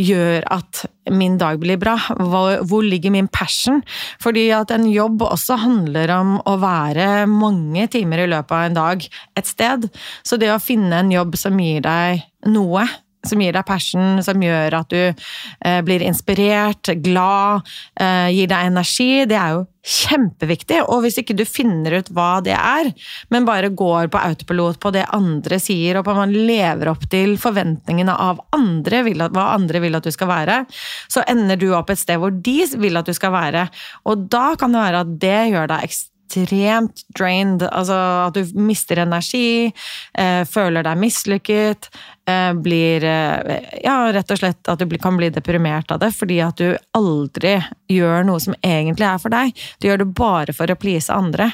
[0.01, 0.83] gjør at
[1.13, 1.95] min dag blir bra?
[2.19, 3.79] Hvor, hvor ligger min passion?
[4.23, 8.81] Fordi at en jobb også handler om å være mange timer i løpet av en
[8.81, 9.07] dag
[9.39, 9.87] et sted.
[10.27, 12.89] Så det å finne en jobb som gir deg noe
[13.27, 17.69] som gir deg passion, som gjør at du eh, blir inspirert, glad,
[18.01, 20.81] eh, gir deg energi, det er jo kjempeviktig.
[20.91, 22.93] Og hvis ikke du finner ut hva det er,
[23.35, 27.35] men bare går på autopilot på det andre sier, og på man lever opp til
[27.41, 30.63] forventningene av andre, hva andre vil at du skal være,
[31.11, 33.67] så ender du opp et sted hvor de vil at du skal være.
[34.11, 37.63] Og da kan det være at det gjør deg ekstremt ekstremt drained.
[37.63, 37.97] Altså
[38.29, 39.73] at du mister energi,
[40.19, 41.89] eh, føler deg mislykket,
[42.27, 46.41] eh, blir eh, Ja, rett og slett at du kan bli deprimert av det fordi
[46.41, 49.53] at du aldri gjør noe som egentlig er for deg.
[49.81, 51.53] Du gjør det bare for å please andre.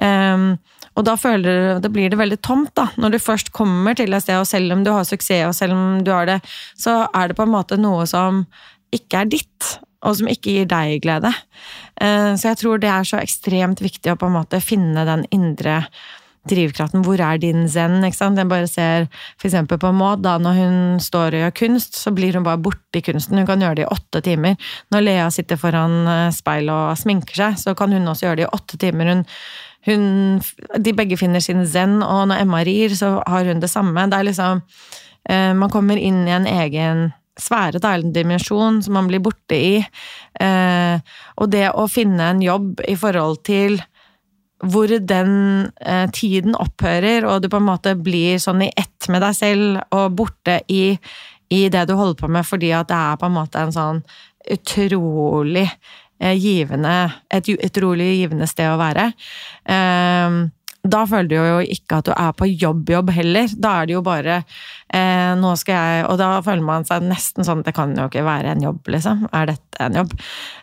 [0.00, 0.58] Um,
[0.96, 2.88] og da, føler, da blir det veldig tomt, da.
[2.96, 5.76] Når du først kommer til et sted, og selv om du har suksess, og selv
[5.76, 6.38] om du har det,
[6.74, 8.46] så er det på en måte noe som
[8.96, 9.76] ikke er ditt
[10.06, 11.32] og som ikke gir deg glede.
[12.00, 15.26] Eh, så jeg tror det er så ekstremt viktig å på en måte finne den
[15.34, 15.82] indre
[16.46, 17.02] drivkraften.
[17.04, 17.98] Hvor er din zen?
[18.04, 18.38] ikke sant?
[18.38, 19.06] Jeg bare ser
[19.40, 19.56] f.eks.
[19.70, 20.22] på Maud.
[20.22, 23.38] da Når hun står og gjør kunst, så blir hun bare borte i kunsten.
[23.38, 24.56] Hun kan gjøre det i åtte timer.
[24.94, 28.46] Når Lea sitter foran speilet speil og sminker seg, så kan hun også gjøre det
[28.46, 29.10] i åtte timer.
[29.10, 29.24] Hun,
[29.88, 30.06] hun,
[30.78, 34.06] de begge finner sin zen, og når Emma rir, så har hun det samme.
[34.10, 34.62] Det er liksom
[35.28, 37.08] eh, Man kommer inn i en egen
[37.40, 39.74] sfære, da, eller en dimensjon som man blir borte i.
[40.40, 40.96] Eh,
[41.36, 43.78] og det å finne en jobb i forhold til
[44.64, 45.32] hvor den
[45.84, 49.82] eh, tiden opphører, og du på en måte blir sånn i ett med deg selv
[49.92, 50.96] og borte i,
[51.52, 54.02] i det du holder på med, fordi at det er på en måte en sånn
[54.56, 56.96] utrolig eh, givende
[57.34, 59.10] Et utrolig givende sted å være.
[59.68, 60.44] Eh,
[60.86, 63.50] da føler du jo ikke at du er på jobb-jobb heller.
[63.58, 64.40] Da er det jo bare
[64.94, 68.24] eh, nå skal jeg Og da føler man seg nesten sånn det kan jo ikke
[68.26, 69.26] være en jobb, liksom.
[69.34, 70.14] Er dette en jobb?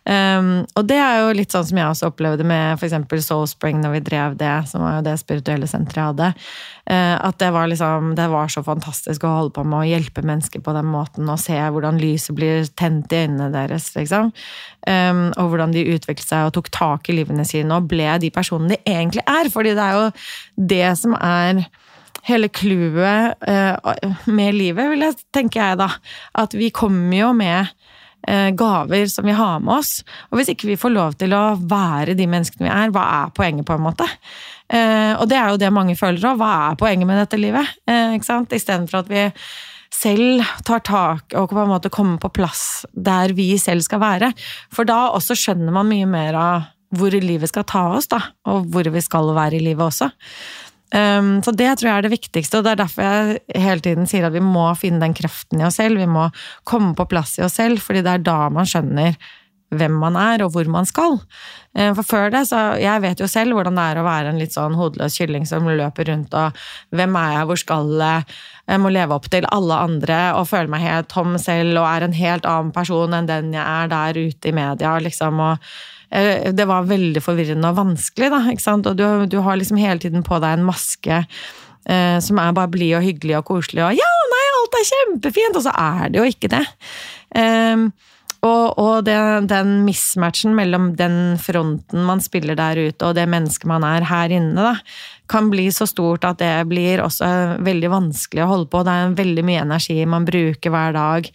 [0.03, 3.25] Um, og det er jo litt sånn som jeg også opplevde med f.eks.
[3.25, 6.31] Soul Spring når vi drev det, som var jo det spirituelle senteret jeg hadde.
[6.91, 10.25] Eh, at det var liksom Det var så fantastisk å holde på med å hjelpe
[10.25, 14.33] mennesker på den måten og se hvordan lyset blir tent i øynene deres, liksom.
[14.83, 18.31] Um, og hvordan de utviklet seg og tok tak i livene sine og ble de
[18.35, 19.51] personene de egentlig er.
[19.53, 20.11] Fordi det er jo
[20.73, 21.63] det som er
[22.27, 25.89] hele clouet uh, med livet, vil jeg, tenker jeg da.
[26.43, 27.73] At vi kommer jo med
[28.29, 29.97] uh, gaver som vi har med oss.
[30.31, 33.35] Og hvis ikke vi får lov til å være de menneskene vi er, hva er
[33.35, 34.07] poenget, på en måte?
[34.71, 36.39] Uh, og det er jo det mange føler òg.
[36.41, 37.77] Hva er poenget med dette livet?
[37.87, 38.55] Ikke sant?
[38.55, 39.27] Istedenfor at vi
[39.93, 44.31] selv tar tak og på en måte kommer på plass der vi selv skal være.
[44.73, 48.67] For da også skjønner man mye mer av hvor livet skal ta oss, da, og
[48.69, 50.11] hvor vi skal være i livet også.
[50.93, 54.09] Um, så det tror jeg er det viktigste, og det er derfor jeg hele tiden
[54.09, 55.97] sier at vi må finne den kraften i oss selv.
[55.97, 56.27] Vi må
[56.69, 59.17] komme på plass i oss selv, fordi det er da man skjønner
[59.73, 61.17] hvem man er, og hvor man skal.
[61.73, 64.37] Uh, for før det, så Jeg vet jo selv hvordan det er å være en
[64.37, 66.59] litt sånn hodeløs kylling som løper rundt og
[66.93, 68.27] Hvem er jeg, hvor skal jeg?
[68.69, 72.05] Jeg må leve opp til alle andre og føle meg helt tom selv og er
[72.05, 74.93] en helt annen person enn den jeg er der ute i media.
[75.01, 75.73] liksom, og
[76.13, 78.39] det var veldig forvirrende og vanskelig, da.
[78.51, 78.87] ikke sant?
[78.89, 81.23] Og du, du har liksom hele tiden på deg en maske
[81.89, 85.59] eh, som er bare blid og hyggelig og koselig og 'ja, nei, alt er kjempefint',
[85.59, 86.65] og så er det jo ikke det.
[87.35, 87.87] Eh,
[88.43, 89.15] og, og det,
[89.47, 94.33] den mismatchen mellom den fronten man spiller der ute, og det mennesket man er her
[94.35, 94.73] inne, da,
[95.31, 98.83] kan bli så stort at det blir også veldig vanskelig å holde på.
[98.83, 101.31] Det er veldig mye energi man bruker hver dag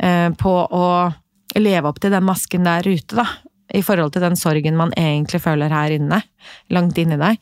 [0.00, 0.86] eh, på å
[1.60, 3.28] leve opp til den masken der ute, da
[3.74, 6.20] i forhold til den sorgen man egentlig føler her inne.
[6.74, 7.40] Langt inni deg.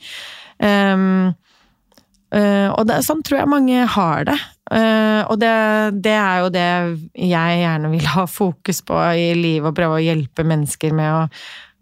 [0.62, 1.34] Um,
[2.34, 4.38] uh, og det, sånn tror jeg mange har det.
[4.72, 5.52] Uh, og det,
[6.06, 6.68] det, er jo det
[7.20, 11.22] jeg gjerne vil ha fokus på i livet, og prøve å hjelpe mennesker med å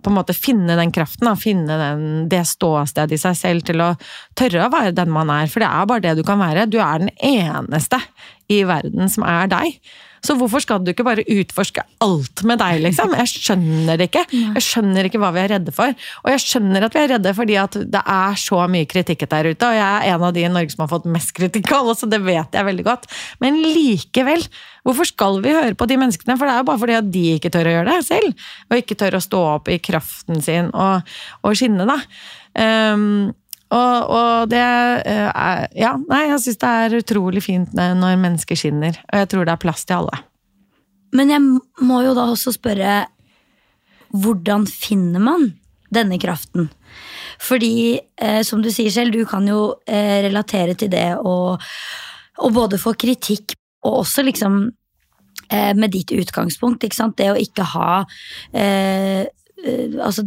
[0.02, 3.82] på en måte finne den kraften, da, finne den, det ståstedet i seg selv til
[3.84, 3.92] å
[4.38, 5.46] tørre å være den man er.
[5.50, 6.66] For det er bare det du kan være.
[6.66, 8.00] Du er den eneste
[8.50, 9.78] i verden som er deg.
[10.22, 13.14] Så hvorfor skal du ikke bare utforske alt med deg, liksom?
[13.18, 14.22] Jeg skjønner det ikke.
[14.30, 15.94] Jeg skjønner ikke hva vi er redde for.
[16.22, 19.50] Og jeg skjønner at vi er redde fordi at det er så mye kritikk der
[19.50, 21.82] ute, og jeg er en av de i Norge som har fått mest kritikk av
[21.82, 23.10] alle, så det vet jeg veldig godt.
[23.42, 24.46] Men likevel,
[24.86, 26.38] hvorfor skal vi høre på de menneskene?
[26.38, 28.78] For det er jo bare fordi at de ikke tør å gjøre det selv, og
[28.78, 31.98] ikke tør å stå opp i kraften sin og, og skinne, da.
[32.52, 33.32] Um,
[33.72, 38.58] og, og, det eh, er Ja, nei, jeg syns det er utrolig fint når mennesker
[38.58, 38.98] skinner.
[39.08, 40.20] Og jeg tror det er plass til alle.
[41.16, 41.42] Men jeg
[41.84, 43.02] må jo da også spørre
[44.12, 45.50] Hvordan finner man
[45.92, 46.68] denne kraften?
[47.40, 51.60] Fordi, eh, som du sier selv, du kan jo eh, relatere til det og
[52.52, 53.56] både få kritikk
[53.88, 54.58] og også liksom
[55.50, 56.84] eh, med ditt utgangspunkt,
[57.18, 58.02] det å ikke ha
[58.52, 59.24] eh,
[60.02, 60.22] altså,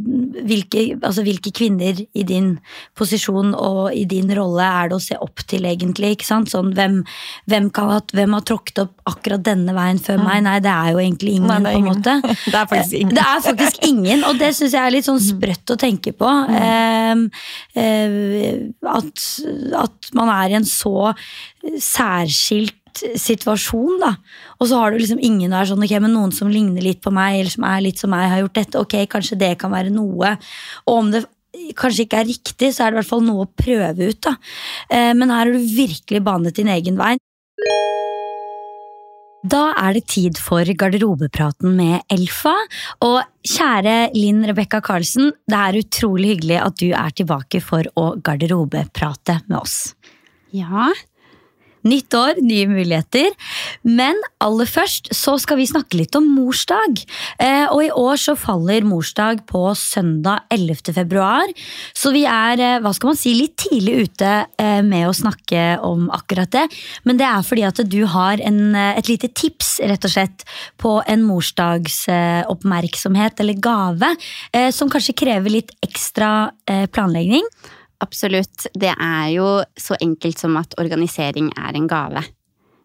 [0.48, 2.54] hvilke, altså hvilke kvinner i din
[2.95, 6.13] posisjon og i din rolle er det å se opp til, egentlig?
[6.15, 6.50] ikke sant?
[6.54, 7.02] Sånn, hvem,
[7.52, 10.43] hvem, kan, ha- hvem har tråkket opp akkurat denne veien før meg?
[10.48, 11.63] Nei, det er jo egentlig ingen, Mm.
[11.63, 12.00] Nei, på en ingen.
[12.00, 12.15] måte.
[12.52, 13.15] Det er faktisk ingen.
[13.15, 16.32] Det er faktisk ingen, og det syns jeg er litt sånn sprøtt å tenke på.
[16.50, 17.28] Mm.
[17.76, 18.56] eh,
[18.95, 19.26] at,
[19.84, 21.12] at man er i en så
[21.82, 22.76] særskilt
[23.19, 24.13] situasjon, da.
[24.60, 27.13] Og så har du liksom ingen der sånn, ok, men noen som ligner litt på
[27.15, 28.81] meg, eller som er litt som meg, har gjort dette.
[28.81, 30.36] Ok, kanskje det kan være noe.
[30.86, 31.25] Og om det
[31.77, 34.36] kanskje ikke er riktig, så er det i hvert fall noe å prøve ut, da.
[34.89, 37.15] Eh, men her har du virkelig banet din egen vei.
[39.45, 42.53] Da er det tid for garderobepraten med Elfa.
[43.05, 48.08] Og kjære Linn Rebekka Karlsen, det er utrolig hyggelig at du er tilbake for å
[48.25, 49.77] garderobeprate med oss.
[50.55, 50.89] Ja,
[51.86, 53.30] Nytt år, nye muligheter.
[53.86, 57.04] Men aller først så skal vi snakke litt om morsdag.
[57.38, 60.93] Eh, og i år så faller morsdag på søndag 11.
[60.98, 61.45] februar.
[61.93, 65.80] Så vi er eh, hva skal man si, litt tidlig ute eh, med å snakke
[65.86, 66.67] om akkurat det.
[67.06, 70.43] Men det er fordi at du har en, et lite tips rett og slett
[70.82, 74.15] på en morsdagsoppmerksomhet eller gave
[74.74, 76.52] som kanskje krever litt ekstra
[76.93, 77.45] planlegging.
[78.03, 78.67] Absolutt.
[78.73, 79.47] Det er jo
[79.79, 82.23] så enkelt som at organisering er en gave.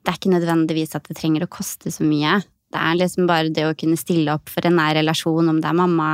[0.00, 2.40] Det er ikke nødvendigvis at det trenger å koste så mye.
[2.70, 5.68] Det er liksom bare det å kunne stille opp for en nær relasjon, om det
[5.68, 6.12] er mamma,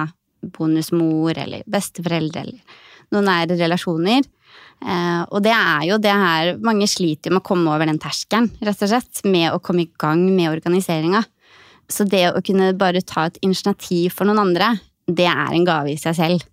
[0.56, 2.82] bonusmor eller besteforeldre eller
[3.14, 4.24] noen nære relasjoner.
[4.82, 8.50] Eh, og det er jo det her Mange sliter med å komme over den terskelen,
[8.60, 11.22] rett og slett, med å komme i gang med organiseringa.
[11.88, 14.74] Så det å kunne bare ta et initiativ for noen andre,
[15.06, 16.46] det er en gave i seg selv.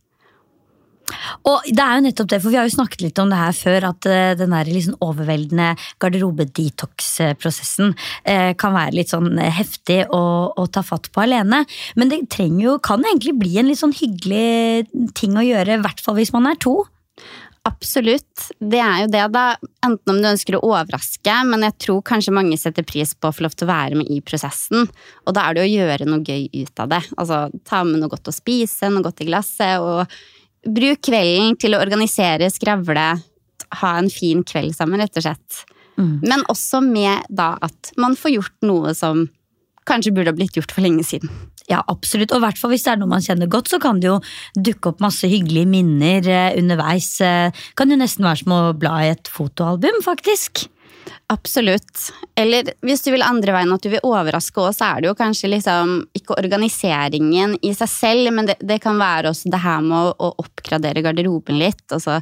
[1.49, 3.55] Og det er jo nettopp det, for vi har jo snakket litt om det her
[3.57, 10.03] før, at eh, den der liksom overveldende garderobe-detox-prosessen eh, kan være litt sånn eh, heftig
[10.15, 10.23] å,
[10.55, 11.63] å ta fatt på alene.
[11.99, 14.87] Men det trenger jo, kan egentlig bli en litt sånn hyggelig
[15.17, 16.79] ting å gjøre, i hvert fall hvis man er to.
[17.63, 18.49] Absolutt.
[18.59, 19.43] Det er jo det, da.
[19.85, 23.35] Enten om du ønsker å overraske, men jeg tror kanskje mange setter pris på å
[23.35, 24.89] få lov til å være med i prosessen.
[25.23, 26.99] Og da er det å gjøre noe gøy ut av det.
[27.15, 30.11] Altså ta med noe godt å spise, noe godt i glasset, og
[30.63, 33.07] bruk kvelden til å organisere, skravle,
[33.81, 35.63] ha en fin kveld sammen, rett og slett.
[35.97, 39.27] Men også med da at man får gjort noe som
[39.89, 41.31] kanskje burde ha blitt gjort for lenge siden.
[41.69, 42.33] Ja, absolutt.
[42.35, 44.17] Og hvert fall hvis det er noe man kjenner godt, så kan det jo
[44.55, 47.09] dukke opp masse hyggelige minner eh, underveis.
[47.23, 50.65] Eh, kan jo nesten være som å bla i et fotoalbum, faktisk.
[51.33, 52.09] Absolutt.
[52.37, 55.17] Eller hvis du vil andre veien, at du vil overraske oss, så er det jo
[55.17, 59.85] kanskje liksom ikke organiseringen i seg selv, men det, det kan være også det her
[59.85, 61.85] med å, å oppgradere garderoben litt.
[61.91, 62.19] Altså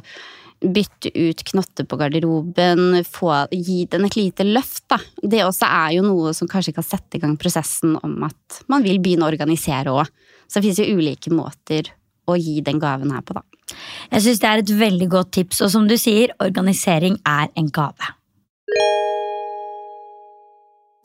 [0.62, 4.84] bytte ut knotter på garderoben, få, gi den et lite løft.
[4.90, 5.00] Da.
[5.18, 8.86] Det også er jo noe som kanskje kan sette i gang prosessen om at man
[8.86, 10.10] vil begynne å organisere òg.
[10.46, 11.90] Så det finnes jo ulike måter
[12.30, 13.42] å gi den gaven her på, da.
[14.12, 17.70] Jeg syns det er et veldig godt tips, og som du sier, organisering er en
[17.72, 18.12] gave.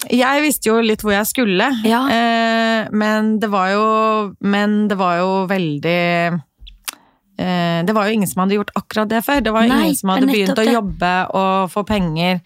[0.07, 2.03] Jeg visste jo litt hvor jeg skulle, Ja.
[2.07, 6.41] eh, men, det var jo, men det var jo veldig
[7.39, 9.41] eh, Det var jo ingen som hadde gjort akkurat det før.
[9.43, 12.39] Det var Nei, ingen som hadde begynt å jobbe og få penger.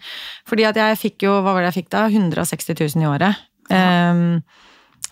[0.48, 2.06] Fordi at jeg fikk jo, hva var det jeg fikk da?
[2.08, 3.36] 160 000 i året.
[3.70, 4.40] eh,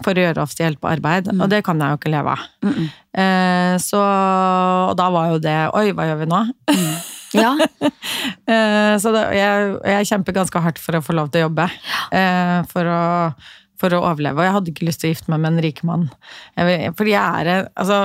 [0.01, 1.43] for å gjøre offisielt på arbeid, Mm.
[1.43, 2.39] og det kan jeg jo ikke leve av.
[3.15, 4.01] Eh, så
[4.91, 6.41] og da var jo det Oi, hva gjør vi nå?
[7.37, 7.55] Ja,
[8.51, 11.67] Eh, Så det, jeg, jeg kjemper ganske hardt for å få lov til å jobbe.
[12.11, 12.63] Ja.
[12.71, 13.01] For å,
[13.79, 14.41] for å overleve.
[14.41, 16.09] Og jeg hadde ikke lyst til å gifte meg med en rik mann.
[16.59, 18.01] Fordi jeg er Altså,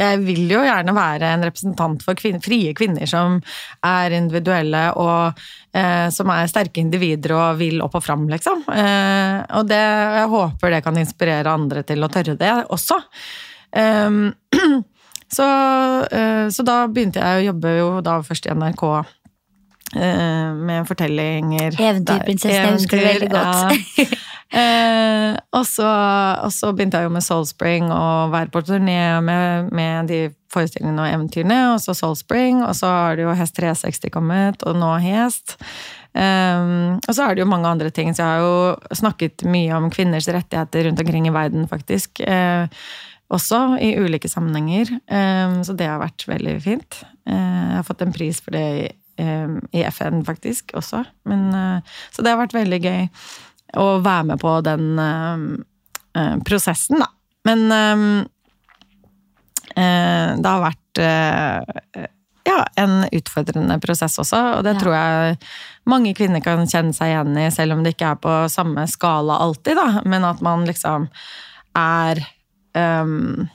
[0.00, 3.38] jeg vil jo gjerne være en representant for kvinner, frie kvinner som
[3.86, 5.40] er individuelle og
[5.76, 8.62] eh, som er sterke individer og vil opp og fram, liksom.
[8.72, 9.80] Eh, og det,
[10.20, 13.00] jeg håper det kan inspirere andre til å tørre det også.
[13.76, 14.78] Um, eh,
[15.36, 21.78] så da begynte jeg å jobbe jo da først i NRK eh, med fortellinger.
[21.78, 23.80] Eventyrprinsessen, jeg husker det veldig godt.
[24.00, 24.26] Ja.
[24.50, 25.86] Eh, og, så,
[26.42, 30.18] og så begynte jeg jo med Soul Spring og være på turné med, med de
[30.50, 31.58] forestillingene og eventyrene.
[31.74, 35.54] Og så Soul Spring, og så har det jo Hest 360 kommet, og nå Hest.
[36.10, 38.10] Um, og så er det jo mange andre ting.
[38.10, 42.18] Så jeg har jo snakket mye om kvinners rettigheter rundt omkring i verden, faktisk.
[42.26, 42.66] Eh,
[43.30, 44.90] også i ulike sammenhenger.
[45.06, 47.02] Um, så det har vært veldig fint.
[47.30, 47.36] Eh,
[47.70, 48.88] jeg har fått en pris for det i,
[49.22, 49.60] um,
[49.92, 51.04] FN, faktisk, også.
[51.30, 53.08] Men, eh, så det har vært veldig gøy
[53.78, 57.06] å være med på den eh, prosessen, da.
[57.46, 58.24] Men eh,
[60.40, 61.00] det har vært
[62.50, 64.80] ja, en utfordrende prosess også, og det Ja.
[64.80, 65.38] tror jeg
[65.86, 69.38] mange kvinner kan kjenne seg igjen i, selv om det ikke er på samme skala
[69.44, 70.02] alltid, da.
[70.04, 71.06] Men at man liksom
[71.78, 72.24] er
[72.74, 73.48] um,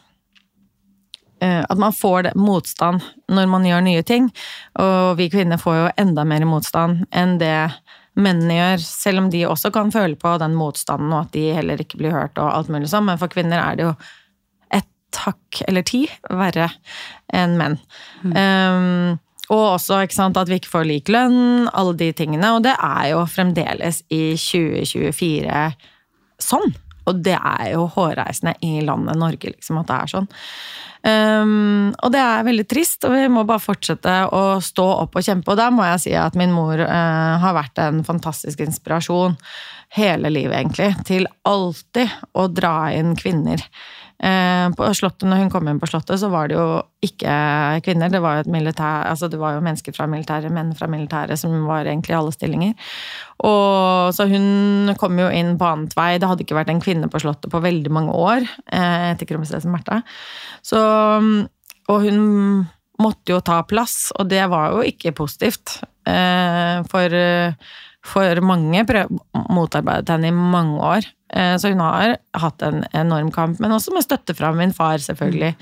[1.40, 4.30] eh, at man får motstand når man gjør nye ting.
[4.82, 7.58] Og vi kvinner får jo enda mer motstand enn det
[8.16, 11.82] mennene gjør, selv om de også kan føle på den motstanden og at de heller
[11.84, 13.92] ikke blir hørt og alt mulig sånn, men for kvinner er det jo
[14.76, 16.70] et hakk eller ti verre
[17.36, 17.76] enn menn.
[18.24, 18.36] Mm.
[18.40, 19.20] Um,
[19.54, 22.56] og også sant, at vi ikke får lik lønn, alle de tingene.
[22.56, 25.68] Og det er jo fremdeles i 2024
[26.42, 26.74] sånn.
[27.10, 30.30] Og det er jo hårreisende i landet Norge, liksom, at det er sånn.
[31.06, 35.26] Um, og det er veldig trist, og vi må bare fortsette å stå opp og
[35.28, 35.54] kjempe.
[35.54, 39.38] Og der må jeg si at min mor uh, har vært en fantastisk inspirasjon
[39.96, 40.90] hele livet, egentlig.
[41.06, 43.62] Til alltid å dra inn kvinner
[44.16, 47.34] på slottet, når hun kom inn på Slottet, så var det jo ikke
[47.86, 48.10] kvinner.
[48.10, 51.54] Det var jo, militær, altså det var jo mennesker fra militæret, menn fra militæret, som
[51.68, 52.74] var egentlig i alle stillinger.
[53.44, 56.14] Og, så hun kom jo inn på annet vei.
[56.18, 59.70] Det hadde ikke vært en kvinne på Slottet på veldig mange år eh, etter kronprinsesse
[59.70, 60.00] Märtha.
[61.86, 62.22] Og hun
[63.02, 65.82] måtte jo ta plass, og det var jo ikke positivt.
[66.08, 67.20] Eh, for,
[68.06, 68.86] for mange
[69.50, 71.08] motarbeidet henne i mange år.
[71.34, 75.02] Eh, så hun har hatt en enorm kamp, men også med støtte fra min far,
[75.02, 75.56] selvfølgelig.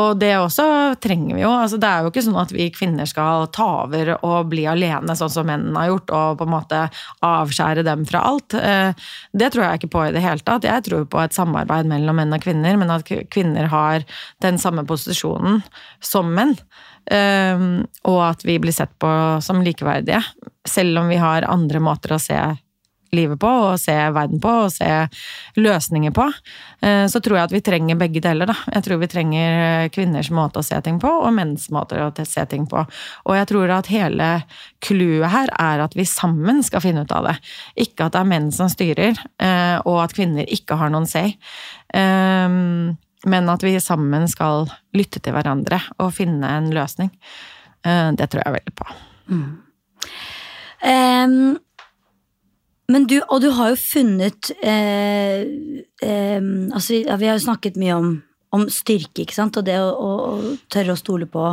[0.00, 0.64] Og det også
[1.02, 1.50] trenger vi jo.
[1.52, 5.14] Altså, det er jo ikke sånn at vi kvinner skal ta over og bli alene,
[5.18, 6.80] sånn som mennene har gjort, og på en måte
[7.26, 8.56] avskjære dem fra alt.
[8.58, 10.66] Eh, det tror jeg ikke på i det hele tatt.
[10.66, 14.08] Jeg tror på et samarbeid mellom menn og kvinner, men at kvinner har
[14.42, 15.62] den samme posisjonen
[16.02, 16.56] som menn.
[17.10, 17.64] Eh,
[18.10, 19.10] og at vi blir sett på
[19.44, 20.22] som likeverdige,
[20.68, 22.40] selv om vi har andre måter å se
[23.14, 24.88] livet på, og se verden på, og se
[25.60, 26.26] løsninger på,
[26.82, 28.50] eh, så tror jeg at vi trenger begge deler.
[28.50, 28.56] Da.
[28.74, 32.46] Jeg tror vi trenger kvinners måte å se ting på, og menns måte å se
[32.50, 32.84] ting på.
[33.24, 34.30] Og jeg tror at hele
[34.84, 37.38] clouet her er at vi sammen skal finne ut av det.
[37.86, 41.36] Ikke at det er menn som styrer, eh, og at kvinner ikke har noen say.
[43.24, 47.10] Eh, men at vi sammen skal lytte til hverandre og finne en løsning.
[47.84, 48.86] Det tror jeg veldig på.
[49.28, 49.48] Mm.
[50.84, 51.56] Um,
[52.92, 55.44] men du, og du har jo funnet eh,
[56.04, 56.40] eh,
[56.74, 58.10] altså, Vi har jo snakket mye om,
[58.54, 59.56] om styrke, ikke sant?
[59.56, 61.46] og det å, å, å, tørre å stole på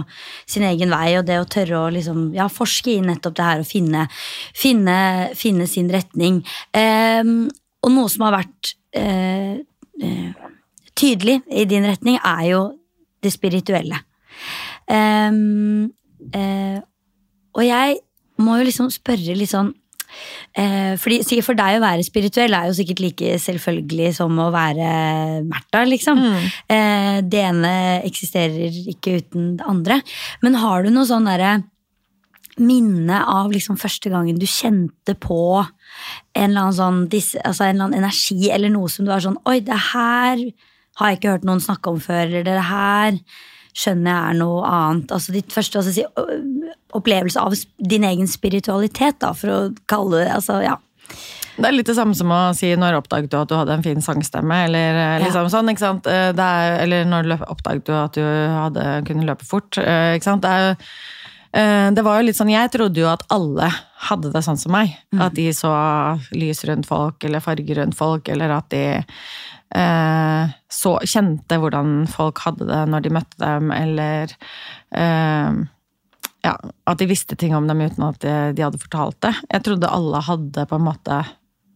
[0.43, 3.63] sin egen vei, og det å tørre å liksom, ja, forske i nettopp det her
[3.63, 4.05] og finne,
[4.57, 4.97] finne,
[5.39, 6.41] finne sin retning.
[6.75, 7.23] Eh,
[7.81, 9.61] og noe som har vært eh,
[10.03, 10.49] eh,
[10.97, 12.61] tydelig i din retning, er jo
[13.21, 14.01] det spirituelle.
[14.91, 15.31] Eh,
[17.51, 17.99] og jeg
[18.41, 22.69] må jo liksom spørre litt sånn uh, fordi sikkert For deg å være spirituell er
[22.69, 24.87] jo sikkert like selvfølgelig som å være
[25.47, 26.21] Märtha, liksom.
[26.21, 26.47] Mm.
[26.71, 27.73] Uh, det ene
[28.07, 30.01] eksisterer ikke uten det andre.
[30.43, 31.59] Men har du noe sånn derre
[32.61, 37.85] minne av liksom første gangen du kjente på en eller annen sånn altså en eller
[37.85, 40.43] annen energi eller noe som du var sånn Oi, det her
[41.01, 43.17] har jeg ikke hørt noen snakke om før, eller det her
[43.71, 45.11] skjønner jeg er noe annet.
[45.15, 46.05] Altså ditt første altså, si,
[46.97, 49.59] opplevelse av din egen spiritualitet, da, for å
[49.89, 50.77] kalle det altså, ja.
[51.51, 53.85] Det er litt det samme som å si når oppdaget du at du hadde en
[53.85, 55.53] fin sangstemme, eller eh, liksom ja.
[55.53, 56.07] sånn, ikke sant.
[56.09, 60.45] Eh, er, eller når oppdaget du at du hadde, kunne løpe fort, ikke sant.
[60.45, 60.51] Det,
[61.51, 63.67] er, det var jo litt sånn, Jeg trodde jo at alle
[64.07, 64.95] hadde det sånn som meg.
[65.11, 65.25] Mm.
[65.27, 65.71] At de så
[66.33, 68.85] lys rundt folk, eller farger rundt folk, eller at de
[69.75, 74.33] eh, så, kjente hvordan folk hadde det når de møtte dem, eller
[74.95, 75.61] eh,
[76.41, 76.55] ja,
[76.89, 79.35] at de visste ting om dem uten at de, de hadde fortalt det.
[79.51, 81.21] Jeg trodde alle hadde på en måte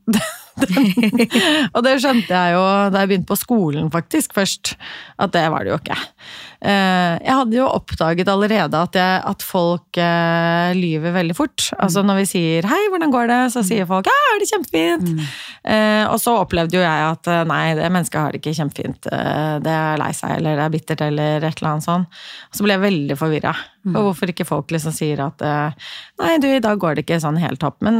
[1.75, 2.61] og det skjønte jeg jo
[2.93, 4.75] da jeg begynte på skolen, faktisk, først.
[5.21, 5.97] At det var det jo ikke.
[5.97, 11.67] Eh, jeg hadde jo oppdaget allerede at, jeg, at folk eh, lyver veldig fort.
[11.77, 15.11] Altså Når vi sier 'hei, hvordan går det?', så sier folk 'ja, er det kjempefint'.
[15.13, 15.21] Mm.
[15.75, 19.01] Eh, og så opplevde jo jeg at nei, det mennesket har det ikke kjempefint.
[19.65, 22.07] Det er lei seg, eller det er bittert, eller et eller annet sånt.
[22.51, 23.55] Og så ble jeg veldig forvirra.
[23.85, 23.95] Mm.
[23.95, 27.37] Og hvorfor ikke folk liksom sier at 'nei, du, i dag går det ikke sånn
[27.37, 27.99] helt topp', men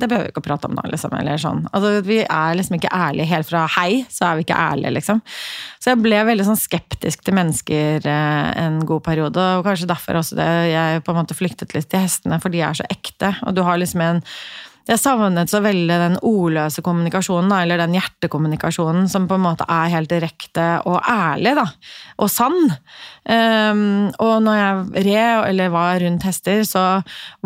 [0.00, 1.12] det behøver vi ikke å prate om nå, liksom.
[1.18, 1.66] Eller sånn.
[1.76, 5.20] Altså, vi er liksom ikke ærlige helt fra 'hei', så er vi ikke ærlige, liksom.
[5.80, 9.44] Så jeg ble veldig sånn skeptisk til mennesker en god periode.
[9.58, 12.64] Og kanskje derfor også det jeg på en måte flyktet litt til hestene, for de
[12.64, 13.36] er så ekte.
[13.46, 14.22] Og du har liksom en
[14.86, 19.90] jeg savnet så veldig den ordløse kommunikasjonen, eller den hjertekommunikasjonen som på en måte er
[19.90, 21.64] helt direkte og ærlig, da.
[22.22, 22.70] Og sann.
[23.26, 26.84] Um, og når jeg red eller var rundt hester, så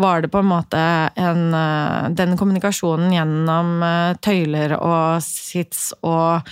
[0.01, 0.83] var det på en måte
[1.17, 6.45] en uh, Den kommunikasjonen gjennom uh, tøyler og sits og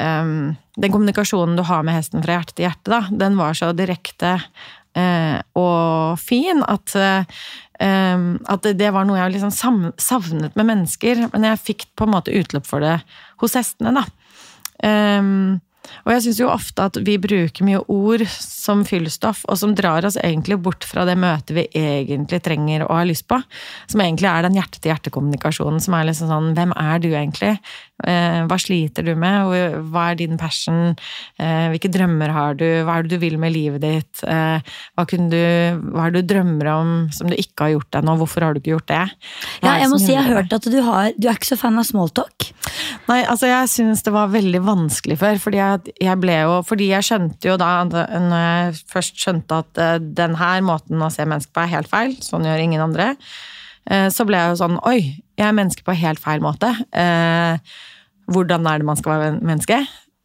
[0.00, 3.74] um, Den kommunikasjonen du har med hesten fra hjerte til hjerte, da, den var så
[3.76, 4.38] direkte
[4.96, 6.96] uh, og fin at,
[7.80, 9.52] at det var noe jeg liksom
[9.96, 11.26] savnet med mennesker.
[11.32, 12.98] Men jeg fikk på en måte utløp for det
[13.40, 14.04] hos hestene, da.
[16.04, 20.06] Og jeg syns jo ofte at vi bruker mye ord som fyllstoff, og som drar
[20.08, 23.40] oss egentlig bort fra det møtet vi egentlig trenger og har lyst på.
[23.90, 27.54] Som egentlig er den hjerte-til-hjerte-kommunikasjonen som er liksom sånn Hvem er du egentlig?
[28.00, 29.50] Eh, hva sliter du med?
[29.92, 30.94] Hva er din passion?
[31.40, 32.66] Eh, hvilke drømmer har du?
[32.86, 34.22] Hva er det du vil med livet ditt?
[34.24, 34.60] Eh,
[34.96, 35.40] hva, du,
[35.92, 38.16] hva er det du drømmer om som du ikke har gjort ennå?
[38.20, 39.02] Hvorfor har du ikke gjort det?
[39.64, 41.80] Ja, jeg må si jeg har hørt at du, har, du er ikke så fan
[41.80, 42.50] av smalltalk.
[43.10, 45.40] Nei, altså jeg syns det var veldig vanskelig før.
[45.42, 49.80] Fordi jeg, jeg, ble jo Fordi jeg skjønte jo da, når jeg først skjønte at
[50.16, 53.14] den her måten å se mennesker på er helt feil, sånn gjør ingen andre,
[54.12, 55.00] så ble jeg jo sånn Oi,
[55.40, 56.68] jeg er menneske på helt feil måte.
[56.92, 57.56] Eh,
[58.30, 59.80] hvordan er det man skal være menneske?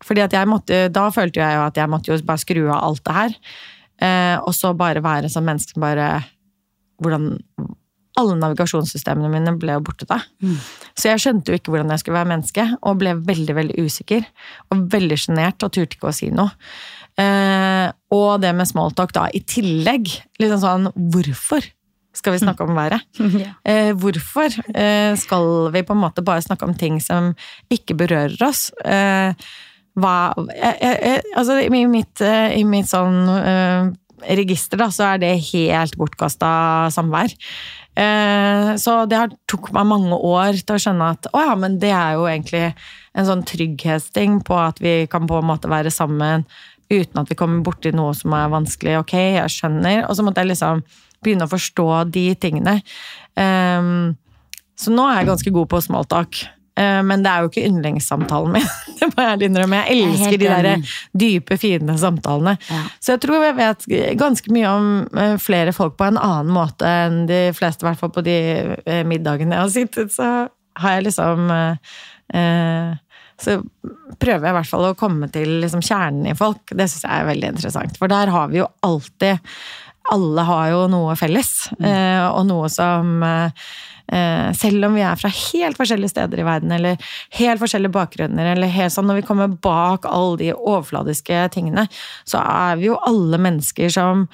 [0.06, 2.84] Fordi at jeg måtte, Da følte jeg jo at jeg måtte jo bare skru av
[2.84, 3.38] alt det her.
[4.06, 6.24] Eh, og så bare være som menneske bare
[7.00, 7.40] Hvordan
[8.20, 10.22] Alle navigasjonssystemene mine ble jo borte da.
[10.44, 10.58] Mm.
[10.96, 14.28] Så jeg skjønte jo ikke hvordan jeg skulle være menneske, og ble veldig veldig usikker.
[14.72, 16.54] Og veldig sjenert og turte ikke å si noe.
[17.20, 20.12] Eh, og det med smalltalk da i tillegg.
[20.40, 21.68] Liksom sånn Hvorfor?
[22.16, 23.04] skal vi snakke om været.
[23.66, 27.34] Eh, hvorfor eh, skal vi på en måte bare snakke om ting som
[27.74, 28.70] ikke berører oss?
[28.86, 29.34] Eh,
[30.00, 30.16] hva
[30.54, 33.90] jeg, jeg, Altså, i mitt, eh, i mitt sånn eh,
[34.38, 36.52] register, da, så er det helt bortkasta
[36.94, 37.34] samvær.
[37.96, 41.94] Eh, så det tok meg mange år til å skjønne at å ja, men det
[41.96, 42.66] er jo egentlig
[43.16, 46.44] en sånn trygghetsting på at vi kan på en måte være sammen
[46.92, 49.00] uten at vi kommer borti noe som er vanskelig.
[49.00, 50.04] Ok, jeg skjønner.
[50.10, 50.84] Og så måtte jeg liksom
[51.26, 52.76] begynne å forstå de tingene.
[53.34, 54.14] Um,
[54.78, 56.44] så nå er jeg ganske god på smalltalk.
[56.76, 58.68] Uh, men det er jo ikke yndlingssamtalen min.
[59.00, 59.82] det må jeg innrømme.
[59.86, 62.58] Jeg elsker de der dype, fine samtalene.
[62.70, 62.82] Ja.
[63.00, 63.88] Så jeg tror jeg vet
[64.20, 68.02] ganske mye om uh, flere folk på en annen måte enn de fleste, i hvert
[68.02, 68.40] fall på de
[68.84, 70.16] uh, middagene jeg har sittet.
[70.16, 70.30] Så
[70.76, 71.52] har jeg liksom
[72.26, 73.54] så
[74.18, 76.72] prøver jeg i hvert fall å komme til liksom kjernen i folk.
[76.72, 78.00] Det syns jeg er veldig interessant.
[78.02, 79.44] For der har vi jo alltid
[80.14, 81.86] alle har jo noe felles, mm.
[81.90, 83.70] Eh, og noe som eh,
[84.56, 87.00] selv om vi er fra helt forskjellige steder i verden, eller
[87.40, 91.88] helt forskjellige bakgrunner, eller helt sånn når vi kommer bak alle de overfladiske tingene,
[92.28, 94.28] så er vi jo alle mennesker som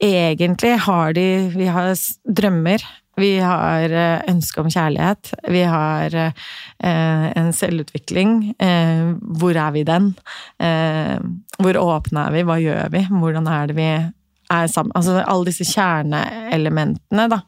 [0.00, 1.92] egentlig har de Vi har
[2.24, 2.80] drømmer.
[3.20, 5.34] Vi har eh, ønske om kjærlighet.
[5.50, 8.54] Vi har eh, en selvutvikling.
[8.56, 9.10] Eh,
[9.40, 10.14] hvor er vi den?
[10.62, 11.18] Eh,
[11.60, 12.46] hvor åpne er vi?
[12.48, 13.04] Hva gjør vi?
[13.10, 17.42] Hvordan er det vi er sammen Altså alle disse kjerneelementene, da,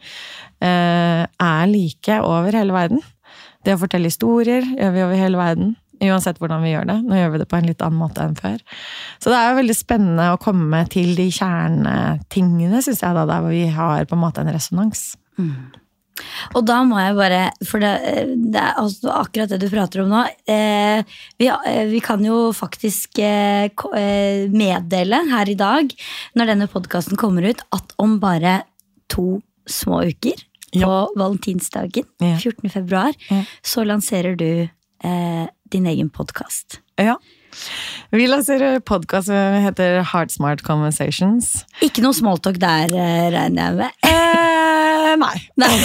[0.52, 3.03] eh, er like over hele verden.
[3.67, 5.75] Det å fortelle historier gjør vi over hele verden.
[6.03, 6.97] Uansett hvordan vi gjør det.
[7.07, 8.59] Nå gjør vi det på en litt annen måte enn før.
[9.23, 13.45] Så det er jo veldig spennende å komme til de kjernetingene, syns jeg, da, der
[13.45, 15.13] hvor vi har på en måte en resonans.
[15.39, 15.71] Mm.
[16.53, 17.93] Og da må jeg bare For det,
[18.53, 20.25] det er altså akkurat det du prater om nå.
[20.45, 21.01] Eh,
[21.41, 25.95] vi, eh, vi, kan jo faktisk eh, eh, meddele her i dag,
[26.39, 28.61] når denne podkasten kommer ut, at om bare
[29.13, 30.41] to små uker,
[30.73, 30.87] ja.
[30.87, 32.39] på valentinsdagen, ja.
[32.39, 32.71] 14.
[32.71, 33.13] februar,
[33.63, 34.69] så lanserer du
[35.05, 36.81] eh, din egen podkast.
[37.01, 37.19] Ja.
[38.11, 41.67] Vi lanserer podkast som heter Heartsmart Conversations.
[41.85, 43.91] Ikke noe smalltalk der, eh, regner jeg med?
[44.09, 45.37] Eh, nei.
[45.63, 45.73] nei.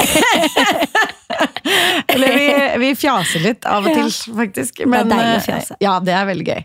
[2.08, 2.48] Eller vi,
[2.80, 4.08] vi, fjaser litt av og til,
[4.38, 4.80] faktisk.
[4.86, 5.76] Men, det er deilig å fjase.
[5.76, 6.64] Eh, ja, det er veldig gøy.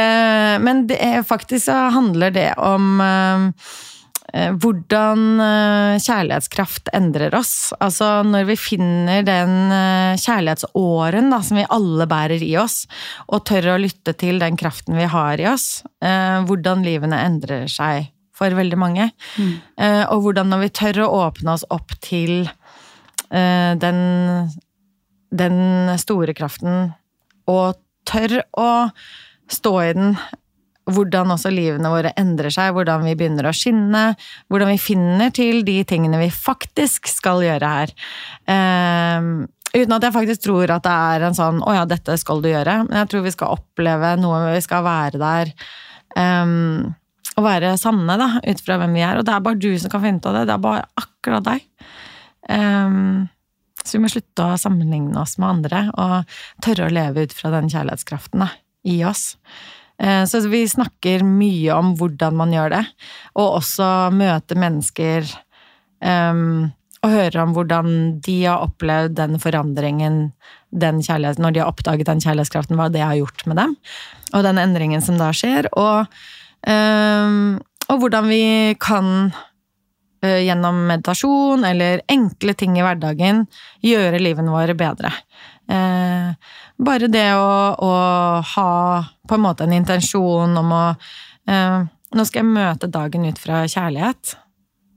[0.00, 3.52] Eh, men det, faktisk så handler det om Eh,
[4.32, 7.70] hvordan eh, kjærlighetskraft endrer oss.
[7.80, 12.82] Altså når vi finner den eh, kjærlighetsåren da, som vi alle bærer i oss,
[13.32, 18.10] og tør å lytte til den kraften vi har i oss, hvordan livene endrer seg
[18.36, 19.08] for veldig mange.
[19.34, 19.54] Mm.
[20.14, 22.46] Og hvordan når vi tør å åpne oss opp til
[23.28, 23.98] den,
[25.34, 25.58] den
[25.98, 26.92] store kraften,
[27.50, 28.70] og tør å
[29.50, 30.14] stå i den
[30.88, 34.04] hvordan også livene våre endrer seg, hvordan vi begynner å skinne,
[34.48, 37.94] hvordan vi finner til de tingene vi faktisk skal gjøre her.
[38.48, 42.42] Um, uten at jeg faktisk tror at det er en sånn 'å ja, dette skal
[42.42, 45.52] du gjøre', men jeg tror vi skal oppleve noe, vi skal være der.
[46.16, 46.94] Um,
[47.38, 49.18] og være sanne, da, ut fra hvem vi er.
[49.18, 50.46] Og det er bare du som kan finne ut av det.
[50.48, 51.66] Det er bare akkurat deg.
[52.50, 53.28] Um,
[53.84, 57.52] så vi må slutte å sammenligne oss med andre, og tørre å leve ut fra
[57.54, 58.50] den kjærlighetskraften da,
[58.88, 59.36] i oss.
[60.02, 62.84] Eh, så vi snakker mye om hvordan man gjør det,
[63.34, 65.26] og også møte mennesker
[66.04, 66.68] um,
[67.02, 67.90] og høre om hvordan
[68.26, 70.20] de har opplevd den forandringen
[70.70, 73.76] den når de har oppdaget den kjærlighetskraften, hva det har gjort med dem.
[74.34, 75.70] Og den endringen som da skjer.
[75.72, 76.10] Og,
[76.68, 83.46] um, og hvordan vi kan uh, gjennom meditasjon eller enkle ting i hverdagen
[83.80, 85.14] gjøre livene våre bedre.
[85.68, 87.92] Eh, bare det å, å,
[88.54, 88.72] ha
[89.28, 90.82] på en måte en intensjon om å
[91.50, 94.30] eh, Nå skal jeg møte dagen ut fra kjærlighet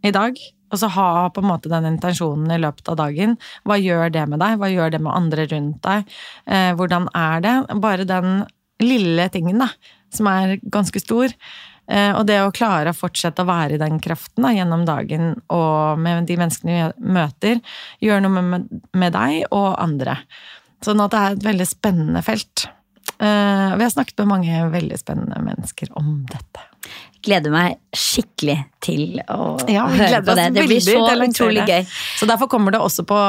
[0.07, 0.37] i dag.
[0.71, 3.35] Og så ha på en måte den intensjonen i løpet av dagen.
[3.67, 4.55] Hva gjør det med deg?
[4.61, 6.13] Hva gjør det med andre rundt deg?
[6.47, 7.55] Eh, hvordan er det?
[7.83, 8.45] Bare den
[8.81, 9.67] lille tingen, da,
[10.15, 11.35] som er ganske stor.
[11.91, 15.33] Eh, og det å klare å fortsette å være i den kraften da, gjennom dagen
[15.51, 17.61] og med de menneskene vi møter,
[18.03, 20.21] gjør noe med, med deg og andre.
[20.85, 22.67] Sånn at det er et veldig spennende felt.
[23.21, 26.63] Uh, vi har snakket med mange veldig spennende mennesker om dette.
[27.21, 30.47] Gleder meg skikkelig til å ja, høre på det.
[30.55, 31.85] Det blir så utrolig gøy.
[32.17, 33.19] Så derfor kommer det også på,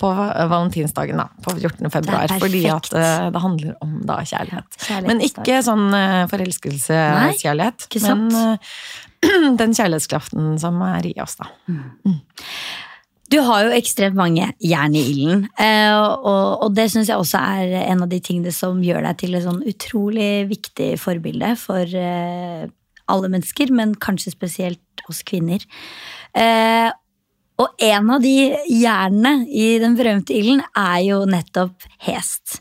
[0.00, 1.90] på valentinsdagen, da, på 14.
[1.92, 2.32] februar.
[2.40, 4.78] Fordi at uh, det handler om da kjærlighet.
[5.04, 7.90] Men ikke sånn uh, forelskelseskjærlighet.
[8.06, 8.24] Men
[9.60, 11.52] den kjærlighetskraften som er i oss, da.
[11.68, 12.22] Mm.
[13.32, 17.40] Du har jo ekstremt mange jern i ilden, eh, og, og det syns jeg også
[17.40, 21.96] er en av de tingene som gjør deg til et sånn utrolig viktig forbilde for
[21.96, 22.66] eh,
[23.12, 25.64] alle mennesker, men kanskje spesielt oss kvinner.
[26.36, 26.90] Eh,
[27.62, 28.36] og en av de
[28.68, 32.60] jernene i den berømte ilden er jo nettopp hest.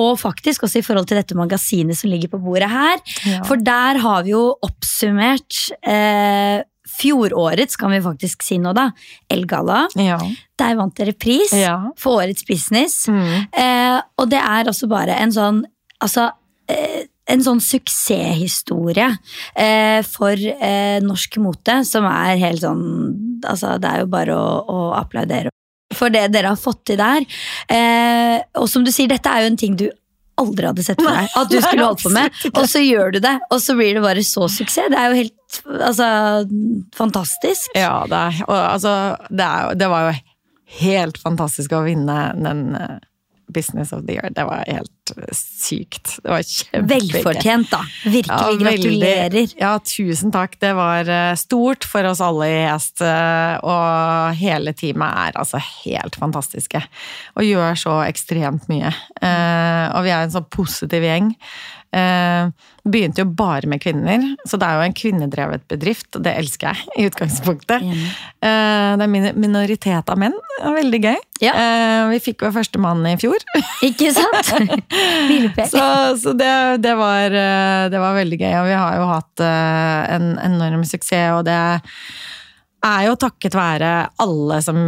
[0.00, 3.00] Og faktisk også i forhold til dette magasinet som ligger på bordet her.
[3.28, 3.42] Ja.
[3.44, 6.64] For der har vi jo oppsummert eh,
[6.98, 8.88] fjorårets, kan vi faktisk si nå, da,
[9.32, 9.84] Elgalla.
[9.98, 10.18] Ja.
[10.58, 11.78] Der vant dere pris ja.
[11.98, 13.06] for årets business.
[13.08, 13.48] Mm.
[13.50, 15.64] Eh, og det er også bare en sånn
[16.02, 16.24] Altså
[16.66, 19.06] eh, en sånn suksesshistorie
[19.54, 22.82] eh, for eh, norsk mote som er helt sånn
[23.46, 25.50] Altså, det er jo bare å, å applaudere
[25.92, 27.24] for det dere har fått til der.
[27.68, 29.90] Eh, og som du sier, dette er jo en ting du
[30.42, 32.42] aldri hadde sett for deg at du skulle holde på med.
[32.52, 34.90] Og så gjør du det, og så blir det bare så suksess.
[34.92, 36.10] Det er jo helt altså,
[36.96, 37.72] fantastisk.
[37.78, 38.96] Ja, det, er, og, altså,
[39.30, 40.18] det, er, det var jo
[40.82, 43.00] helt fantastisk å vinne den eh,
[43.52, 44.30] Business of the Year.
[44.34, 46.16] Det var helt eh, sykt.
[46.22, 46.88] Det var kjempegøy.
[46.92, 47.82] Velfortjent, da.
[48.04, 48.28] Virkelig.
[48.28, 49.54] Ja, gratulerer.
[49.60, 50.56] Ja, tusen takk.
[50.62, 53.04] Det var eh, stort for oss alle i Hest.
[53.04, 56.82] Eh, og hele teamet er altså helt fantastiske.
[57.36, 58.92] Og gjør så ekstremt mye.
[59.22, 61.32] Og vi er en sånn positiv gjeng.
[61.92, 62.48] Eh,
[62.88, 66.72] begynte jo bare med kvinner, så det er jo en kvinnedrevet bedrift, og det elsker
[66.72, 67.84] jeg i utgangspunktet.
[67.84, 70.34] Eh, det er minoritet av menn.
[70.64, 71.20] Veldig gøy.
[71.44, 71.52] Ja.
[71.52, 73.44] Eh, vi fikk vår første mann i fjor.
[73.84, 74.54] Ikke sant?
[75.74, 75.84] så,
[76.16, 77.28] så det, det, var,
[77.92, 81.60] det, var, veldig gøy, og vi har jo hatt en enorm suksess, og det
[82.82, 83.92] er jo takket være
[84.24, 84.80] alle som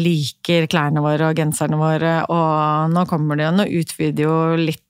[0.00, 4.82] liker klærne våre og genserne våre, og nå kommer det jo, nå utvider jo litt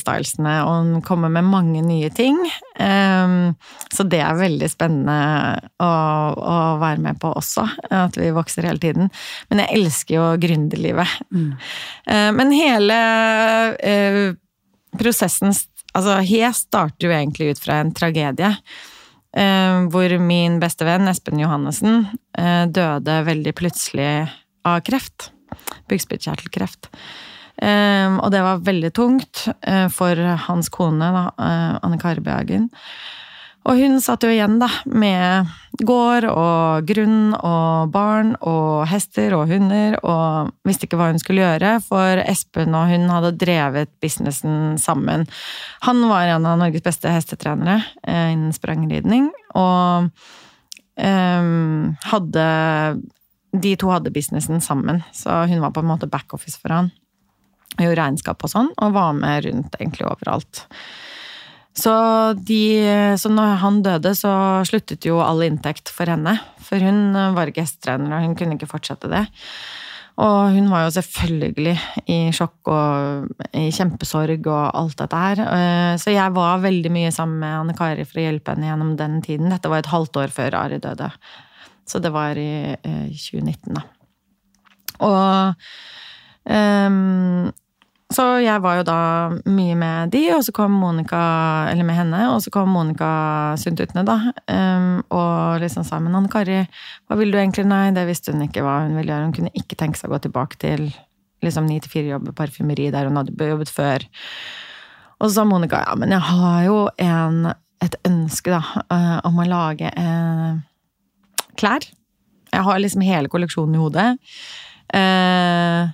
[0.00, 2.38] stylesene og kommer med mange nye ting.
[2.76, 3.52] Um,
[3.92, 5.16] så det er veldig spennende
[5.82, 5.90] å,
[6.36, 9.10] å, være med på også, at vi vokser hele tiden.
[9.50, 11.18] Men jeg elsker jo gründerlivet.
[11.34, 11.50] Mm.
[12.08, 13.02] Uh, men hele
[13.76, 14.24] uh,
[14.98, 15.54] prosessen
[15.92, 18.48] Altså, Hes starter jo egentlig ut fra en tragedie.
[19.36, 22.06] Uh, hvor min beste venn Espen Johannessen
[22.72, 24.06] døde veldig plutselig
[24.64, 25.28] av kreft.
[25.92, 26.88] Bukspyttkjertelkreft.
[27.62, 32.70] Um, og det var veldig tungt uh, for hans kone, uh, Anne Kari Behagen.
[33.62, 35.50] Og hun satt jo igjen da, med
[35.86, 41.44] gård og grunn og barn og hester og hunder, og visste ikke hva hun skulle
[41.44, 45.28] gjøre, for Espen og hun hadde drevet businessen sammen.
[45.86, 50.10] Han var en av Norges beste hestetrenere uh, innen sprangridning, og
[50.98, 52.48] um, hadde
[53.52, 56.90] De to hadde businessen sammen, så hun var på en måte backoffice for han
[57.78, 60.66] gjorde regnskap og sånn, og var med rundt egentlig overalt.
[61.72, 61.92] Så,
[62.36, 62.64] de,
[63.16, 64.32] så når han døde, så
[64.68, 66.36] sluttet jo all inntekt for henne.
[66.60, 67.64] For hun var ikke
[67.96, 69.24] og hun kunne ikke fortsette det.
[70.20, 71.72] Og hun var jo selvfølgelig
[72.12, 75.40] i sjokk og i kjempesorg og alt dette her.
[75.46, 78.92] Eh, så jeg var veldig mye sammen med Anne Kari for å hjelpe henne gjennom
[78.98, 79.48] den tiden.
[79.52, 81.08] Dette var et halvt år før Ari døde.
[81.88, 83.86] Så det var i 2019, da.
[85.02, 85.56] Og
[86.44, 87.48] um,
[88.14, 88.98] så jeg var jo da
[89.50, 91.20] mye med de, og så kom Monica,
[91.70, 93.08] eller med henne, og så kom Monica
[93.60, 94.16] Sundtutne, da.
[94.48, 96.62] Um, og liksom sa men Anne Kari,
[97.08, 97.66] hva vil du egentlig?
[97.68, 99.28] Nei, det visste hun ikke hva hun ville gjøre.
[99.28, 100.88] Hun kunne ikke tenke seg å gå tilbake til
[101.42, 104.06] liksom 9 til 4-jobb i parfymeri der hun hadde jobbet før.
[105.20, 107.48] Og så sa Monica ja, men jeg har jo en,
[107.84, 110.60] et ønske, da, uh, om å lage uh,
[111.60, 111.86] klær.
[112.52, 114.08] Jeg har liksom hele kolleksjonen i hodet.
[114.92, 115.92] Uh,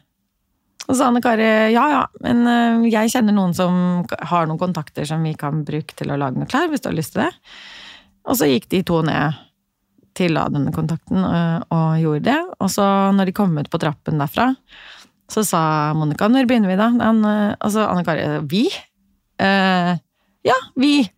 [0.89, 5.05] og så Anne Kari ja ja, men eh, jeg kjenner noen som har noen kontakter
[5.09, 7.32] som vi kan bruke til å lage noe klær, hvis du har lyst til det.
[8.28, 9.36] Og så gikk de to ned
[10.18, 12.39] til denne kontakten og, eh, gjorde det.
[12.59, 14.55] Og så når de kom ut på trappen derfra,
[15.28, 17.57] Så sa Monica 'når begynner vi', da?
[17.61, 18.72] og så Anne Kari 'vi'?
[19.39, 19.99] Eh,
[20.43, 21.11] ja, vi.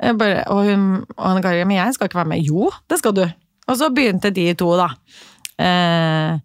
[0.00, 2.46] Bare, og, hun, og Anne Kari 'men jeg skal ikke være med'.
[2.46, 3.30] Jo, det skal du.
[3.68, 4.88] Og så begynte de to, da.
[5.58, 6.38] Eh,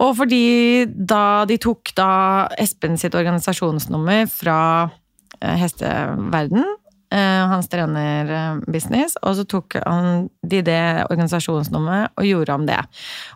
[0.00, 2.10] og fordi da de tok da
[2.60, 4.60] Espen sitt organisasjonsnummer fra
[5.40, 6.64] eh, hesteverden,
[7.12, 12.80] eh, hans trenerbusiness, og så tok han de det organisasjonsnummeret og gjorde om det.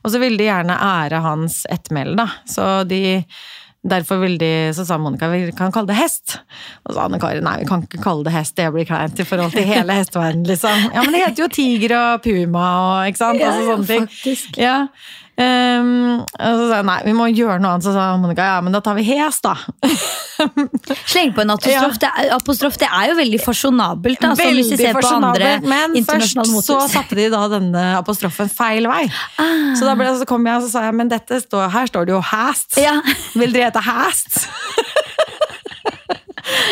[0.02, 2.30] Og så ville de gjerne ære hans ettermæle, da.
[2.48, 3.04] Så de
[3.84, 6.38] Derfor ville de, så sa Monica vi kan kalle det hest.
[6.88, 9.26] Og så Anne Kari nei, vi kan ikke kalle det hest, det blir kleint i
[9.28, 10.46] forhold til hele hesteverdenen.
[10.48, 10.86] liksom.
[10.94, 13.42] Ja, men det heter jo tiger og puma og ikke sant?
[13.44, 14.08] Altså, sånne ting.
[14.08, 14.56] faktisk.
[14.56, 14.78] Ja.
[15.84, 17.86] Ehm, og så sa jeg nei, vi må gjøre noe annet.
[17.86, 19.54] Så sa Monica ja, men da tar vi hes, da.
[21.12, 21.98] Sleng på en apostrof.
[22.02, 24.22] Det, er, apostrof det er jo veldig fasjonabelt.
[24.22, 27.84] Da, veldig hvis vi ser på andre men først internasjonale så satte de da denne
[27.98, 29.04] apostrofen feil vei.
[29.42, 29.72] Ah.
[29.78, 32.08] Så da ble, så kom jeg og så sa jeg, men dette står, her står
[32.08, 32.78] det jo hast.
[32.80, 32.98] Ja.
[33.40, 34.44] Vil dere hete hast?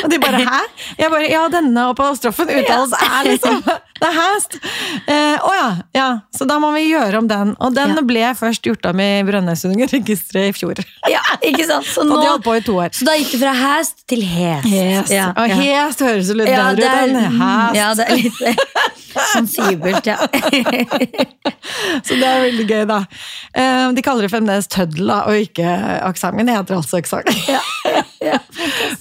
[0.02, 3.62] Og de bare 'hæ?' Jeg bare 'ja, denne apostrofen uttales er liksom
[4.02, 4.56] Det er hast'.
[5.06, 6.06] Eh, oh ja, ja.
[6.34, 7.52] Så da må vi gjøre om den.
[7.60, 8.02] Og den Ja.
[8.02, 10.80] ble først gjort om i Brønnøysundregisteret i fjor.
[11.08, 11.86] ja, ikke sant?
[11.86, 12.18] Så, nå,
[12.90, 15.10] så da gikk det fra hast til hest.
[15.12, 15.54] Ja, Og ja.
[15.86, 17.76] hest høres jo litt Ja, bedre det ut enn hast.
[17.80, 18.42] ja, det er litt
[19.32, 20.16] sensibelt, ja.
[22.02, 23.00] Så det er veldig gøy, da.
[23.54, 25.68] Eh, De kaller det fremdeles tøddel, da, og ikke
[26.08, 26.34] aksent.
[26.38, 27.28] Men det heter altså aksent.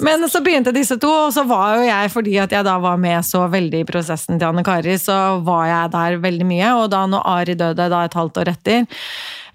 [0.01, 2.97] Men så begynte disse to, og så var jo jeg, fordi at jeg da var
[3.01, 6.73] med så veldig i prosessen til Anne Kari, så var jeg der veldig mye.
[6.81, 8.85] Og da når Ari døde, da et halvt år etter,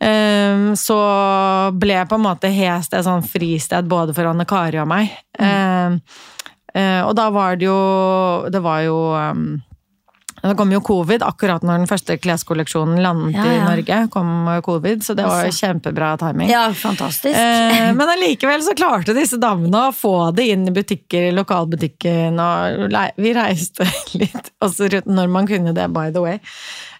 [0.00, 0.98] eh, så
[1.76, 5.12] ble jeg på en måte Hest et sånn fristed både for Anne Kari og meg.
[5.38, 5.98] Eh,
[6.74, 9.60] eh, Og da var det jo Det var jo um,
[10.42, 13.60] det kom jo covid akkurat når den første kleskolleksjonen landet Ja, i.
[13.64, 13.98] Norge.
[14.12, 16.50] kom covid, Så det var jo kjempebra timing.
[16.50, 17.34] ja, fantastisk.
[17.36, 22.92] Eh, men allikevel så klarte disse damene å få det inn i butikker, lokalbutikken, og
[23.16, 23.86] vi reiste
[24.20, 26.38] litt også når man kunne det, by the way.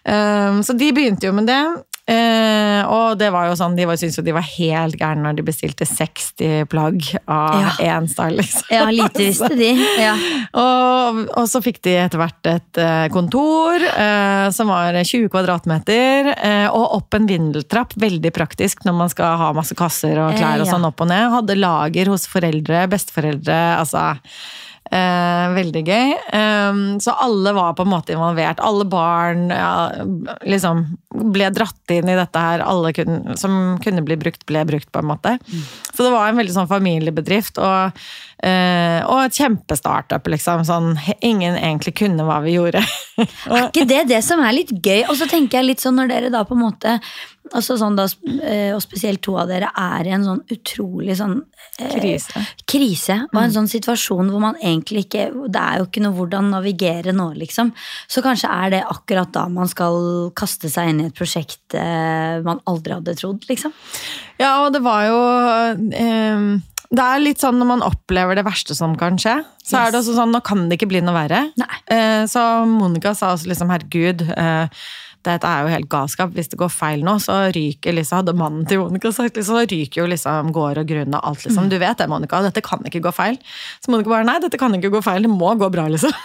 [0.07, 1.61] Eh, så de begynte jo med det.
[2.07, 5.35] Eh, og det var jo sånn, de var- syntes jo de var helt gærne når
[5.39, 7.97] de bestilte 60 plagg av Ja.
[7.99, 8.63] én style, liksom.
[8.71, 9.71] Ja, lite visste de.
[9.99, 10.13] Ja.
[10.53, 16.31] Og, og så fikk de etter hvert et eh, kontor eh, som var 20 kvadratmeter,
[16.37, 17.93] eh, og opp en vindeltrapp.
[17.99, 21.07] Veldig praktisk når man skal ha masse kasser og klær og Eh, sånn opp og
[21.11, 21.27] ned.
[21.31, 24.17] Hadde lager hos foreldre, besteforeldre, altså
[24.91, 26.13] eh, Veldig gøy.
[26.39, 28.61] Eh, så alle var på en måte involvert.
[28.63, 29.71] Alle barn ja,
[30.45, 30.85] liksom
[31.33, 32.63] ble dratt inn i dette her.
[32.65, 35.37] Alle kunne, som kunne bli brukt, ble brukt, på en måte.
[35.93, 37.61] Så det var en veldig sånn familiebedrift.
[37.63, 37.97] og
[38.37, 40.61] Eh, og et kjempestartup, liksom.
[40.67, 40.91] Sånn,
[41.25, 42.83] ingen egentlig kunne hva vi gjorde.
[43.49, 45.07] Er ikke det det som er litt gøy?
[45.09, 46.99] Og så tenker jeg litt sånn når dere da på en måte
[47.55, 48.05] altså sånn da,
[48.43, 51.37] eh, Og spesielt to av dere er i en sånn utrolig sånn
[51.79, 52.43] eh, Krise.
[52.67, 53.17] krise.
[53.33, 57.13] Og en sånn situasjon hvor man egentlig ikke Det er jo ikke noe hvordan navigere
[57.15, 57.71] nå, liksom.
[58.07, 62.39] Så kanskje er det akkurat da man skal kaste seg inn i et prosjekt eh,
[62.45, 63.73] man aldri hadde trodd, liksom.
[64.39, 65.19] Ja, og det var jo
[65.91, 66.43] eh,
[66.87, 69.99] Det er litt sånn når man opplever det verste som kan skje, så er det
[69.99, 71.41] også sånn nå kan det ikke bli noe verre.
[71.59, 71.81] Nei.
[71.91, 74.23] Eh, så Monica sa også liksom herregud.
[74.23, 74.85] Eh,
[75.27, 76.31] dette er jo helt galskap.
[76.35, 79.67] Hvis det går feil nå, så ryker liksom Hadde mannen til Monica sagt liksom, så
[79.69, 81.67] ryker jo liksom gård og grunn og alt, liksom.
[81.69, 82.41] Du vet det, Monica.
[82.45, 83.37] Dette kan ikke gå feil.
[83.83, 85.27] Så Monica bare nei, dette kan ikke gå feil.
[85.27, 86.15] Det må gå bra, liksom.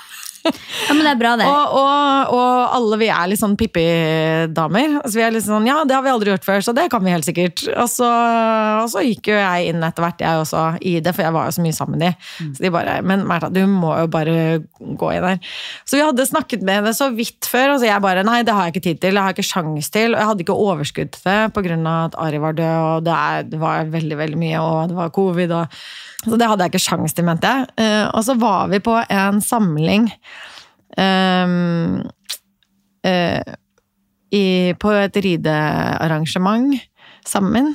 [0.82, 1.46] Ja, men det er bra, det.
[1.46, 4.96] Og, og, og alle vi er litt sånn Pippi-damer.
[5.00, 7.04] Altså, vi er litt sånn, ja, det har vi aldri gjort før, så det kan
[7.04, 7.62] vi helt sikkert.
[7.76, 8.08] Og så,
[8.82, 11.48] og så gikk jo jeg inn etter hvert, jeg også, i det, for jeg var
[11.48, 12.50] jo så mye sammen med de.
[12.56, 14.36] Så de bare Men Märtha, du må jo bare
[14.78, 15.52] gå inn der.
[15.86, 18.54] Så vi hadde snakket med henne så vidt før, og så jeg bare Nei, det
[18.54, 19.16] har jeg ikke tid til.
[19.16, 20.14] Det har jeg ikke sjans til.
[20.14, 21.78] Og jeg hadde ikke overskudd til det pga.
[21.92, 25.14] at Ari var død, og det, er, det var veldig, veldig mye, og det var
[25.14, 25.52] covid.
[25.58, 25.82] og
[26.22, 27.68] så det hadde jeg ikke sjans til, mente jeg.
[27.82, 30.06] Eh, og så var vi på en samling
[30.96, 31.98] um,
[33.08, 33.54] uh,
[34.32, 34.46] i,
[34.78, 36.78] på et ridearrangement
[37.26, 37.72] sammen.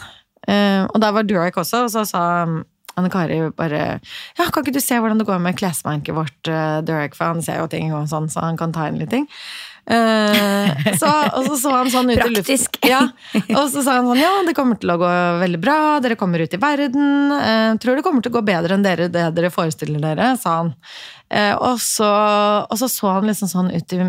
[0.47, 2.23] Uh, og der var Durek også, og så sa
[2.97, 3.99] Anne Kari bare
[4.39, 6.39] Ja, kan ikke du se hvordan det går med klesmerket vårt,
[6.87, 9.27] Durek, for han ser jo ting og sånn, så han kan ta inn litt ting.
[9.87, 11.07] Eh, så,
[11.37, 12.75] og så så han sånn ut i Praktisk.
[12.83, 12.89] luften.
[12.91, 13.01] Ja,
[13.55, 15.11] og så sa han sånn Ja, det kommer til å gå
[15.43, 15.79] veldig bra.
[16.03, 17.31] Dere kommer ut i verden.
[17.37, 20.59] eh, tror det kommer til å gå bedre enn dere, det dere forestiller dere, sa
[20.61, 20.73] han.
[21.31, 22.07] Eh, og, så,
[22.67, 24.05] og så så han liksom sånn ut i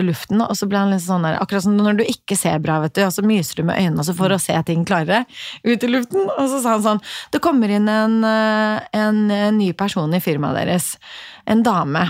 [0.00, 2.78] luften, og så ble han litt sånn der Akkurat som når du ikke ser bra,
[2.80, 5.26] vet du, og så myser du med øynene så for å se ting klarere
[5.66, 6.24] ut i luften.
[6.38, 7.02] Og så sa han sånn
[7.34, 10.94] Det kommer inn en, en, en, eh, ny person i firmaet deres.
[11.44, 12.06] En dame.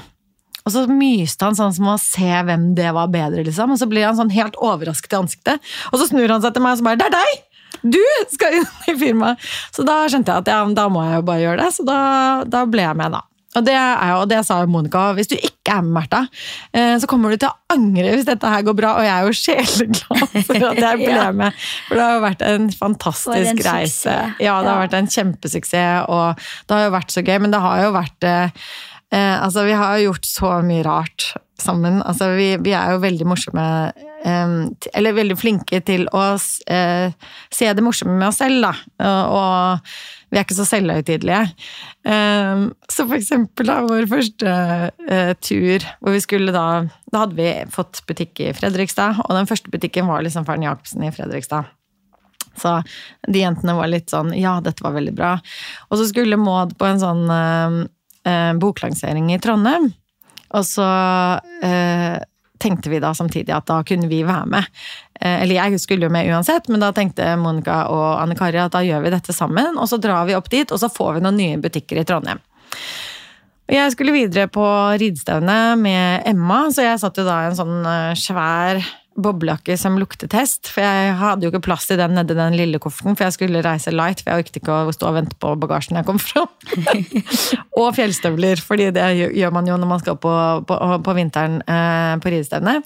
[0.64, 3.74] Og så myste han sånn som å se hvem det var bedre, liksom.
[3.74, 5.70] Og så blir han sånn helt overrasket i ansiktet.
[5.92, 7.46] Og så snur han seg til meg og så bare 'Det er deg!'
[7.80, 9.40] Du skal inn i firmaet!
[9.72, 11.72] Så da skjønte jeg at ja, da må jeg jo bare gjøre det.
[11.72, 13.22] Så da, da ble jeg med, da.
[13.58, 16.20] Og det, er jo, og det sa Monica, hvis du ikke er med, Märtha,
[16.70, 18.92] eh, så kommer du til å angre hvis dette her går bra.
[19.00, 21.64] Og jeg er jo sjeleglad for at jeg ble med.
[21.88, 24.14] For det har jo vært en fantastisk en reise.
[24.38, 27.36] Ja, det har vært en kjempesuksess, og det har jo vært så gøy.
[27.42, 28.28] Men det har jo vært
[29.12, 32.00] eh, Altså, vi har jo gjort så mye rart sammen.
[32.02, 33.66] Altså, vi, vi er jo veldig morsomme
[34.24, 34.54] eh,
[34.94, 37.12] Eller veldig flinke til å eh,
[37.52, 38.72] se det morsomme med oss selv, da.
[39.10, 41.40] Og, og vi er ikke så selvhøytidelige.
[42.06, 44.52] Så for eksempel da, vår første
[45.10, 46.66] eh, tur, hvor vi skulle da
[47.10, 51.02] Da hadde vi fått butikk i Fredrikstad, og den første butikken var liksom Faren Jacobsen
[51.02, 51.66] i Fredrikstad.
[52.60, 52.76] Så
[53.26, 55.32] de jentene var litt sånn Ja, dette var veldig bra.
[55.90, 57.26] Og så skulle Maud på en sånn
[58.26, 59.90] eh, boklansering i Trondheim.
[60.56, 60.86] Og så
[61.62, 62.18] eh,
[62.60, 64.80] tenkte vi da samtidig at da kunne vi være med.
[65.20, 68.74] Eh, eller jeg skulle jo med uansett, men da tenkte Monica og Anne Kari at
[68.74, 69.78] da gjør vi dette sammen.
[69.78, 72.42] Og så drar vi opp dit, og så får vi noen nye butikker i Trondheim.
[73.70, 74.66] Og Jeg skulle videre på
[74.98, 78.82] ridestevne med Emma, så jeg satt jo da i en sånn eh, svær
[79.24, 80.70] boblejakke som luktetest.
[80.72, 83.62] For jeg hadde jo ikke plass til den nedi den lille kofferten, for jeg skulle
[83.64, 84.22] reise light.
[84.22, 86.46] For jeg orket ikke å stå og vente på bagasjen jeg kom fra.
[87.80, 90.32] og fjellstøvler, fordi det gjør- man jo når man skal på,
[90.68, 92.76] på, på vinteren eh, på ridestevne.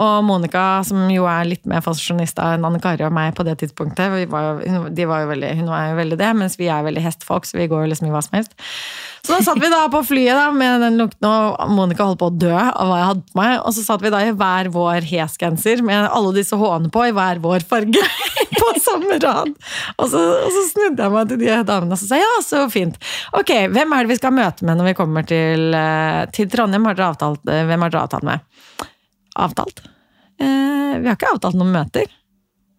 [0.00, 3.58] Og Monica, som jo er litt mer fasjonista enn Anne Kari og meg på det
[3.60, 6.56] tidspunktet, vi var jo, hun, de var jo veldig, hun var jo veldig det, mens
[6.60, 8.56] vi er veldig hestfolk, så vi går jo liksom i hva som helst.
[9.28, 12.30] Så da satt vi da på flyet da, med den lukten, og Monica holdt på
[12.30, 13.50] å dø av hva jeg hadde på meg.
[13.60, 17.12] Og så satt vi da i hver vår hesgenser med alle disse H-ene på, i
[17.12, 18.00] hver vår farge.
[18.58, 19.52] På samme rad.
[20.00, 22.62] Og så, og så snudde jeg meg til de damene og så sa ja, så
[22.72, 22.96] fint.
[23.36, 26.88] Ok, hvem er det vi skal møte med når vi kommer til, eh, til Trondheim?
[26.88, 28.88] Har dere avtalt, eh, hvem har dere avtalt med?
[29.44, 29.84] Avtalt?
[30.40, 32.08] Eh, vi har ikke avtalt noen møter.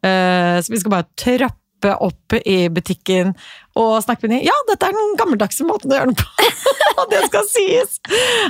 [0.02, 3.34] Eh, så vi skal bare trappe opp i butikken
[3.80, 4.46] og snakke med dem.
[4.48, 6.48] Ja, dette er den gammeldagse måten å gjøre det på!
[7.00, 8.00] og det skal sies!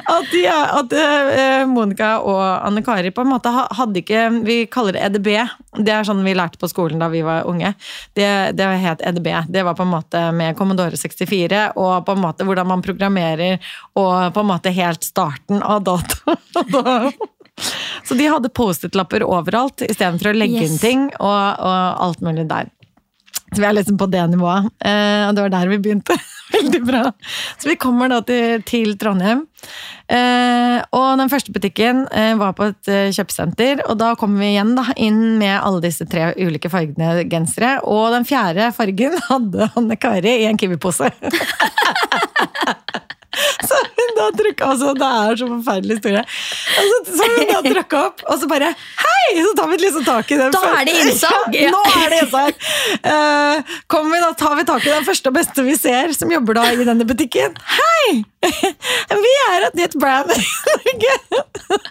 [0.09, 4.95] At, de, at eh, Monica og Anne Kari på en måte hadde ikke Vi kaller
[4.95, 5.29] det EDB.
[5.85, 7.73] Det er sånn vi lærte på skolen da vi var unge.
[8.17, 9.29] Det, det het EDB.
[9.51, 13.59] Det var på en måte med Commodore 64 og på en måte hvordan man programmerer
[13.99, 16.37] og på en måte helt starten av data.
[18.07, 22.71] Så de hadde Post-It-lapper overalt istedenfor å legge inn ting og, og alt mulig der.
[23.53, 24.69] Så vi er liksom på det nivået.
[24.85, 26.17] Eh, og det var der vi begynte.
[26.55, 27.03] Veldig bra.
[27.57, 29.45] Så vi kommer da til, til Trondheim.
[30.09, 33.83] Eh, og den første butikken eh, var på et kjøpesenter.
[33.89, 37.77] Og da kommer vi igjen da, inn med alle disse tre ulike fargene gensere.
[37.85, 41.09] Og den fjerde fargen hadde Anne Kari i en Kiwi-pose.
[44.19, 46.23] Hun trykka altså, Det er så forferdelig historie.
[46.81, 48.71] Altså, så hun da trykka opp, og så bare
[49.03, 49.43] Hei!
[49.43, 50.55] Så tar vi liksom tak i den.
[50.55, 51.53] Da er det innsag!
[51.59, 52.65] Ja, nå er det innsag.
[53.03, 56.31] Uh, kommer vi da, tar vi tak i den første og beste vi ser, som
[56.33, 57.57] jobber da i denne butikken.
[57.77, 58.21] Hei!
[59.23, 61.15] Vi er et nytt brand i Norge!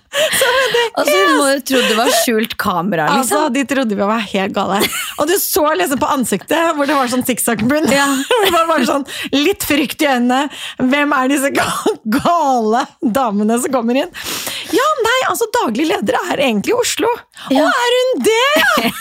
[0.99, 3.53] Altså, hun må jo tro det var skjult kamera, Altså, liksom.
[3.55, 4.81] De trodde vi var helt gale.
[5.21, 7.87] Og du så liksom på ansiktet hvor det var sånn sikksakk-bunn.
[7.95, 8.09] Ja.
[8.49, 10.49] Det var bare sånn litt frykt i øynene.
[10.81, 14.11] Hvem er disse gale damene som kommer inn?
[14.75, 17.11] Ja, nei, altså daglig leder er egentlig i Oslo.
[17.55, 17.69] Ja.
[17.69, 18.49] Å, er hun det?!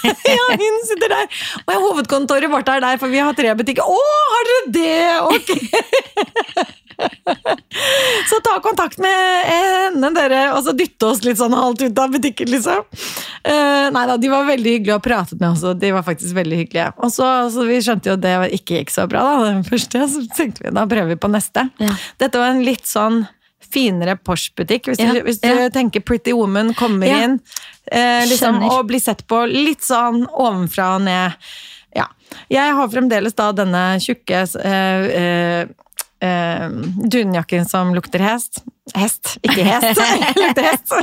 [0.06, 1.40] Ja, ja hun sitter der.
[1.66, 3.88] Og hovedkontoret vårt er der, for vi har tre butikker.
[3.88, 4.02] Å,
[4.36, 5.08] har dere det?!
[5.34, 6.84] Ok!
[8.30, 12.12] Så ta kontakt med henne, dere, og så dytte oss litt sånn halvt ut av
[12.16, 12.84] butikken, liksom.
[13.48, 16.36] Uh, nei da, de var veldig hyggelige og pratet med oss, og de var faktisk
[16.38, 16.90] veldig hyggelige.
[17.06, 20.04] Og så, så vi skjønte jo at det ikke gikk så bra, da, den første,
[20.12, 21.68] så tenkte vi da prøver vi på neste.
[21.84, 21.94] Ja.
[22.24, 23.24] Dette var en litt sånn
[23.68, 24.92] finere Porsche-butikk.
[24.92, 25.70] Hvis, Ja, du, hvis du ja.
[25.74, 27.24] tenker Pretty Woman kommer Ja.
[27.28, 27.40] inn
[27.92, 31.36] eh, liksom, og blir sett på litt sånn ovenfra og ned.
[31.96, 32.08] Ja.
[32.52, 35.68] Jeg har fremdeles da denne tjukke eh, eh,
[36.24, 36.68] eh,
[37.12, 38.64] dunjakken som lukter hest.
[38.96, 40.00] Hest, ikke hest.
[40.42, 40.94] lukter hest.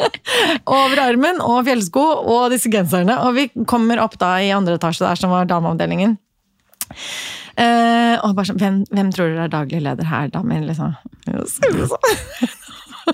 [0.78, 3.18] Over armen og fjellsko og disse genserne.
[3.26, 6.16] Og vi kommer opp da i andre etasje der som var dameavdelingen.
[7.60, 10.64] Eh, og bare sånn, hvem, hvem tror dere er daglig leder her, damer?
[10.64, 10.96] Liksom.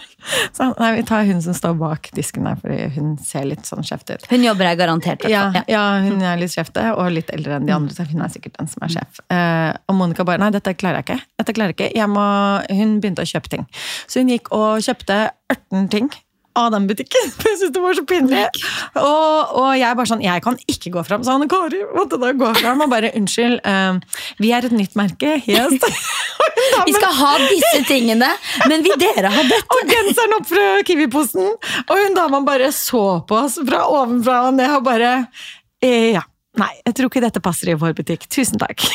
[0.56, 3.86] Så- nei, vi tar hun som står bak disken der, fordi hun ser litt sånn
[3.86, 4.26] skjevt ut.
[4.30, 5.26] Hun jobber her garantert.
[5.30, 8.32] Ja, ja, hun er litt sjefte, og litt eldre enn de andre, så hun er
[8.32, 9.22] sikkert den som er sjef.
[9.30, 11.18] Uh, og Monica bare nei, dette klarer jeg ikke.
[11.42, 11.90] Dette klarer jeg ikke.
[11.98, 12.26] Jeg må,
[12.80, 13.66] hun begynte å kjøpe ting.
[14.06, 15.20] Så hun gikk og kjøpte
[15.52, 16.10] 18 ting
[16.56, 17.30] av den butikken.
[17.36, 18.44] For jeg syntes det var så pinlig.
[19.00, 21.24] Og, og jeg bare sånn, jeg kan ikke gå fram.
[21.26, 24.96] Så Anne Kari måtte da gå fram og bare unnskyld, uh, vi er et nytt
[24.98, 25.36] merke.
[25.46, 25.76] Yes.
[26.86, 28.28] Vi skal ha disse tingene,
[28.70, 29.76] men vil dere ha dette?
[29.76, 31.50] og genseren opp fra Kiwi-posen.
[31.84, 35.12] Og hun dama bare så på oss fra ovenfra og ned og bare
[35.84, 36.24] eh, Ja.
[36.56, 38.24] Nei, jeg tror ikke dette passer i vår butikk.
[38.32, 38.86] Tusen takk.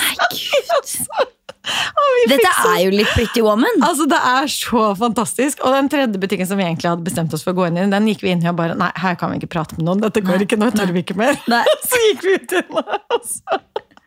[0.00, 0.96] Nei, gud.
[2.30, 3.82] Dette er jo litt Pretty Woman.
[3.84, 5.60] Altså, Det er så fantastisk.
[5.64, 7.86] Og den tredje butikken som vi egentlig hadde bestemt oss for å gå inn i,
[7.92, 10.02] den gikk vi inn i og bare Nei, her kan vi ikke prate med noen.
[10.04, 11.38] Dette går Nei, ikke, nå tør vi ikke mer.
[11.90, 12.74] Så gikk vi ut igjen.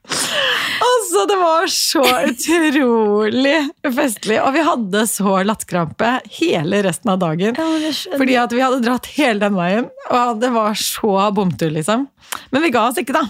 [0.03, 3.55] Og altså, det var så utrolig
[3.95, 4.39] festlig.
[4.43, 7.55] Og vi hadde så latterkrampe hele resten av dagen.
[7.55, 7.93] Ja.
[8.17, 12.07] Fordi at vi hadde dratt hele den veien, og det var så bomtur, liksom.
[12.51, 13.23] Men vi ga oss ikke, da.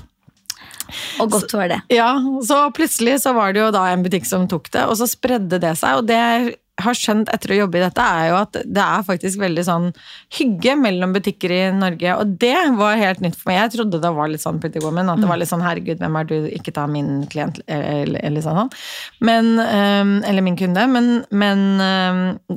[1.24, 1.80] Og godt var det.
[1.94, 2.12] Ja,
[2.46, 5.60] så plutselig så var det jo da en butikk som tok det, og så spredde
[5.62, 6.02] det seg.
[6.02, 6.20] Og det
[6.82, 9.89] har skjønt etter å jobbe i dette, er jo at det er faktisk veldig sånn
[10.34, 12.15] hygge mellom butikker i Norge.
[12.17, 13.59] Og det var helt nytt for meg.
[13.61, 16.17] Jeg trodde det var litt sånn Pretty Woman, at det var litt sånn herregud, hvem
[16.17, 18.71] er du, ikke ta min klient, eller, eller sånn.
[19.21, 20.88] Men, eller min kunde.
[20.89, 21.63] Men, men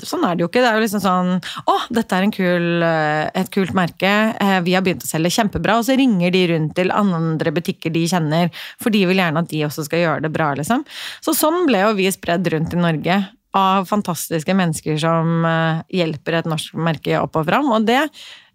[0.00, 0.64] sånn er det jo ikke.
[0.64, 1.32] Det er jo liksom sånn
[1.68, 4.12] å, dette er en kul, øh, et kult merke.
[4.40, 5.78] Eh, Vi har begynt å selge kjempebra.
[5.80, 8.52] Og så ringer de rundt til andre butikker de kjenner,
[8.82, 10.84] for de vil gjerne at de også skal gjøre det bra, liksom.
[11.24, 13.20] Så sånn ble jo vi spredd rundt i Norge
[13.56, 17.70] av fantastiske mennesker som eh, hjelper et norsk merke opp og fram.
[17.72, 18.02] Og det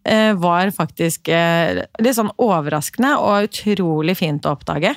[0.06, 4.94] eh, var faktisk eh, litt sånn overraskende og utrolig fint å oppdage.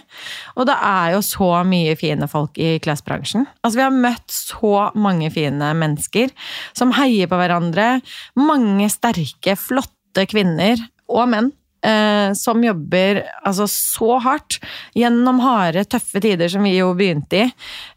[0.59, 3.49] Og det er jo så mye fine folk i klesbransjen.
[3.63, 6.33] Altså Vi har møtt så mange fine mennesker
[6.77, 7.99] som heier på hverandre.
[8.41, 11.53] Mange sterke, flotte kvinner og menn.
[11.85, 14.59] Eh, Som jobber altså, så hardt
[14.97, 17.51] gjennom harde, tøffe tider som vi jo begynte i.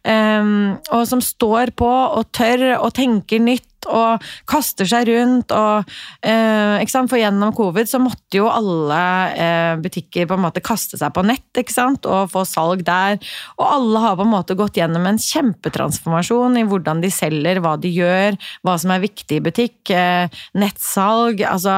[0.08, 5.54] Um, og som står på og tør og tenker nytt og kaster seg rundt.
[5.56, 5.88] Og,
[6.22, 7.12] eh, ikke sant?
[7.12, 9.00] For gjennom covid så måtte jo alle
[9.38, 12.06] eh, butikker på en måte kaste seg på nett ikke sant?
[12.08, 13.18] og få salg der.
[13.58, 17.76] Og alle har på en måte gått gjennom en kjempetransformasjon i hvordan de selger, hva
[17.82, 21.44] de gjør, hva som er viktig i butikk, eh, nettsalg.
[21.48, 21.74] altså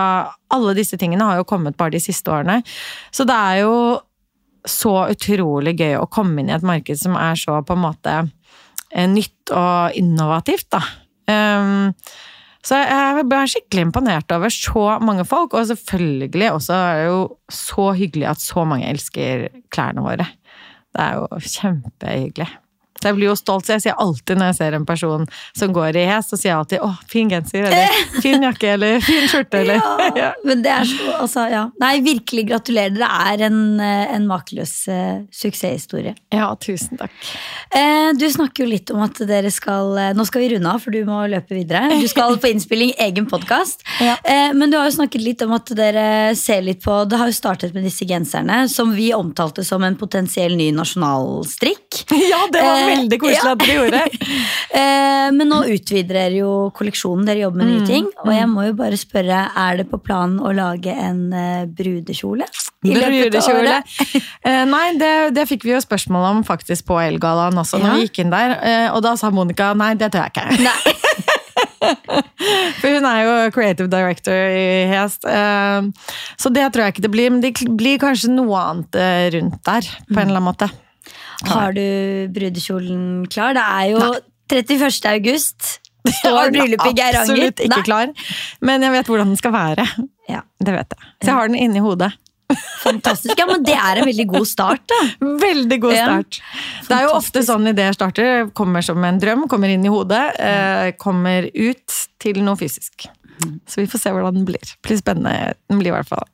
[0.50, 2.62] Alle disse tingene har jo kommet bare de siste årene.
[3.14, 3.76] Så det er jo
[4.68, 8.16] så utrolig gøy å komme inn i et marked som er så på en måte
[8.92, 10.84] eh, nytt og innovativt, da.
[11.30, 11.94] Um,
[12.66, 17.22] så jeg ble skikkelig imponert over så mange folk, og selvfølgelig også er det jo
[17.54, 20.28] så hyggelig at så mange elsker klærne våre.
[20.90, 22.50] Det er jo kjempehyggelig.
[23.00, 25.26] Så jeg blir jo stolt, så jeg sier alltid når jeg ser en person
[25.56, 29.00] som går i hes, så sier jeg alltid 'å, fin genser', eller 'fin jakke', eller
[29.00, 29.80] 'fin skjorte', eller
[30.20, 31.64] Ja, men det er så altså, ja.
[31.80, 32.98] Nei, virkelig gratulerer.
[32.98, 36.16] Det er en, eh, en makeløs uh, suksesshistorie.
[36.34, 37.14] Ja, tusen takk.
[37.72, 40.82] Eh, du snakker jo litt om at dere skal eh, Nå skal vi runde av,
[40.84, 42.02] for du må løpe videre.
[42.02, 43.86] Du skal på innspilling, egen podkast.
[44.04, 44.18] Ja.
[44.24, 47.32] Eh, men du har jo snakket litt om at dere ser litt på Det har
[47.32, 52.04] jo startet med disse genserne, som vi omtalte som en potensiell ny nasjonalstrikk.
[52.30, 54.02] Ja, det var Eh, veldig koselig at dere gjorde.
[54.10, 54.86] det
[55.40, 58.08] men nå utvider dere jo kolleksjonen, dere jobber med nye Mm, ting.
[58.26, 62.48] Og jeg må jo bare spørre, er det på planen å lage en eh, brudekjole?
[62.86, 63.80] Brudekjole.
[64.50, 67.96] Eh, nei, det, det fikk vi jo spørsmål om faktisk på Elgallaen også, når Ja.
[68.00, 68.54] vi gikk inn der.
[68.64, 70.64] Eh, og da sa Monica nei, det tør jeg ikke.
[70.64, 70.96] Nei.
[72.80, 75.26] For hun er jo creative director i Hest.
[75.28, 75.90] eh,
[76.40, 77.30] så det tror jeg ikke det blir.
[77.34, 80.70] Men det blir kanskje noe annet eh, rundt der, på en eller annen måte.
[81.48, 83.54] Har du brudekjolen klar?
[83.56, 84.00] Det er jo
[84.50, 85.06] 31.
[85.14, 85.80] august.
[86.10, 87.22] Står bryllupet i Geiranger?
[87.22, 87.84] Absolutt ikke Nei.
[87.86, 88.14] klar.
[88.66, 89.86] Men jeg vet hvordan den skal være.
[90.30, 91.06] Ja, Det vet jeg.
[91.22, 92.12] Så jeg har den inni hodet.
[92.82, 93.38] fantastisk.
[93.38, 94.98] Ja, men det er en veldig god start, da.
[95.44, 96.06] Veldig god Ja.
[96.08, 96.40] start.
[96.88, 98.48] Det er jo ofte sånn ideer starter.
[98.58, 103.06] Kommer som en drøm, kommer inn i hodet, eh, kommer ut til noe fysisk.
[103.70, 104.62] Så vi får se hvordan den blir.
[104.62, 105.54] Det blir spennende.
[105.70, 106.26] Den blir i hvert fall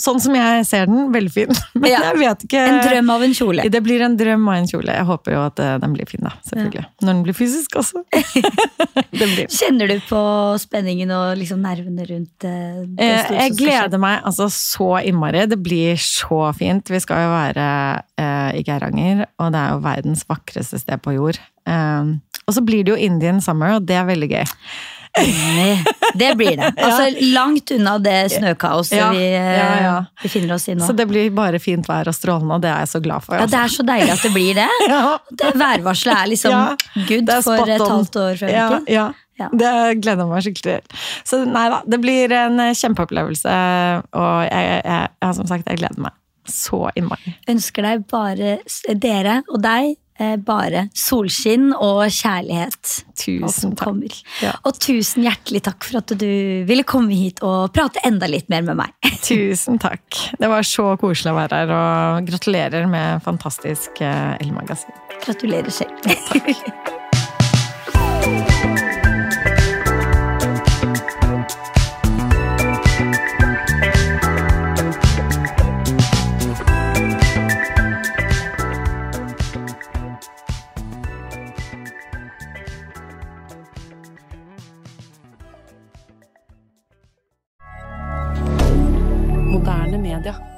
[0.00, 1.52] Sånn som jeg ser den, veldig fin.
[1.80, 2.00] Men Ja.
[2.10, 3.66] jeg vet ikke En drøm av en kjole.
[3.70, 4.94] Det blir en drøm av en kjole.
[4.96, 6.34] Jeg håper jo at eh, den blir fin, da.
[6.48, 6.86] Selvfølgelig.
[7.02, 8.04] Når den blir fysisk også.
[9.10, 9.46] blir.
[9.52, 10.20] Kjenner du på
[10.62, 15.46] spenningen og liksom nervene rundt eh, det Eh, Jeg gleder meg altså så innmari.
[15.50, 16.90] Det blir så fint.
[16.90, 17.66] Vi skal jo være
[18.20, 21.40] eh, i Geiranger, og det er jo verdens vakreste sted på jord.
[21.68, 24.46] Um, og så blir det jo Indian summer, og det er veldig gøy.
[26.14, 26.72] Det blir det.
[26.86, 29.94] Altså Langt unna det snøkaoset Ja, vi eh, ja, ja.
[30.22, 30.84] befinner oss i nå.
[30.86, 33.38] Så det blir bare fint vær og strålende, og det er jeg så glad for.
[33.38, 34.68] Ja, Det er så deilig at det blir det.
[34.90, 35.18] Ja.
[35.30, 36.62] det Værvarselet er liksom Ja,
[37.08, 38.94] good er for et halvt år frem i Ja, tid.
[38.96, 39.08] ja.
[39.40, 39.46] Ja.
[39.56, 39.68] Det
[40.02, 40.98] gleder jeg meg skikkelig til.
[41.24, 43.54] Så nei da, det blir en eh, kjempeopplevelse,
[44.12, 46.12] og jeg, jeg, jeg, ja, som sagt, jeg gleder meg
[46.50, 47.32] så innmari.
[47.48, 48.58] Ønsker deg bare,
[49.00, 49.99] dere og deg, eh,
[50.44, 52.94] bare solskinn og kjærlighet.
[53.20, 53.86] Tusen takk.
[53.86, 54.20] kommer.
[54.44, 54.54] Ja.
[54.68, 56.30] Og tusen hjertelig takk for at du
[56.68, 58.94] ville komme hit og prate enda litt mer med meg.
[59.30, 60.22] Tusen takk.
[60.40, 64.96] Det var så koselig å være her, og gratulerer med fantastisk eh, elmagasin.
[65.24, 65.96] Gratulerer selv.
[66.10, 66.99] Moderne
[90.20, 90.49] media.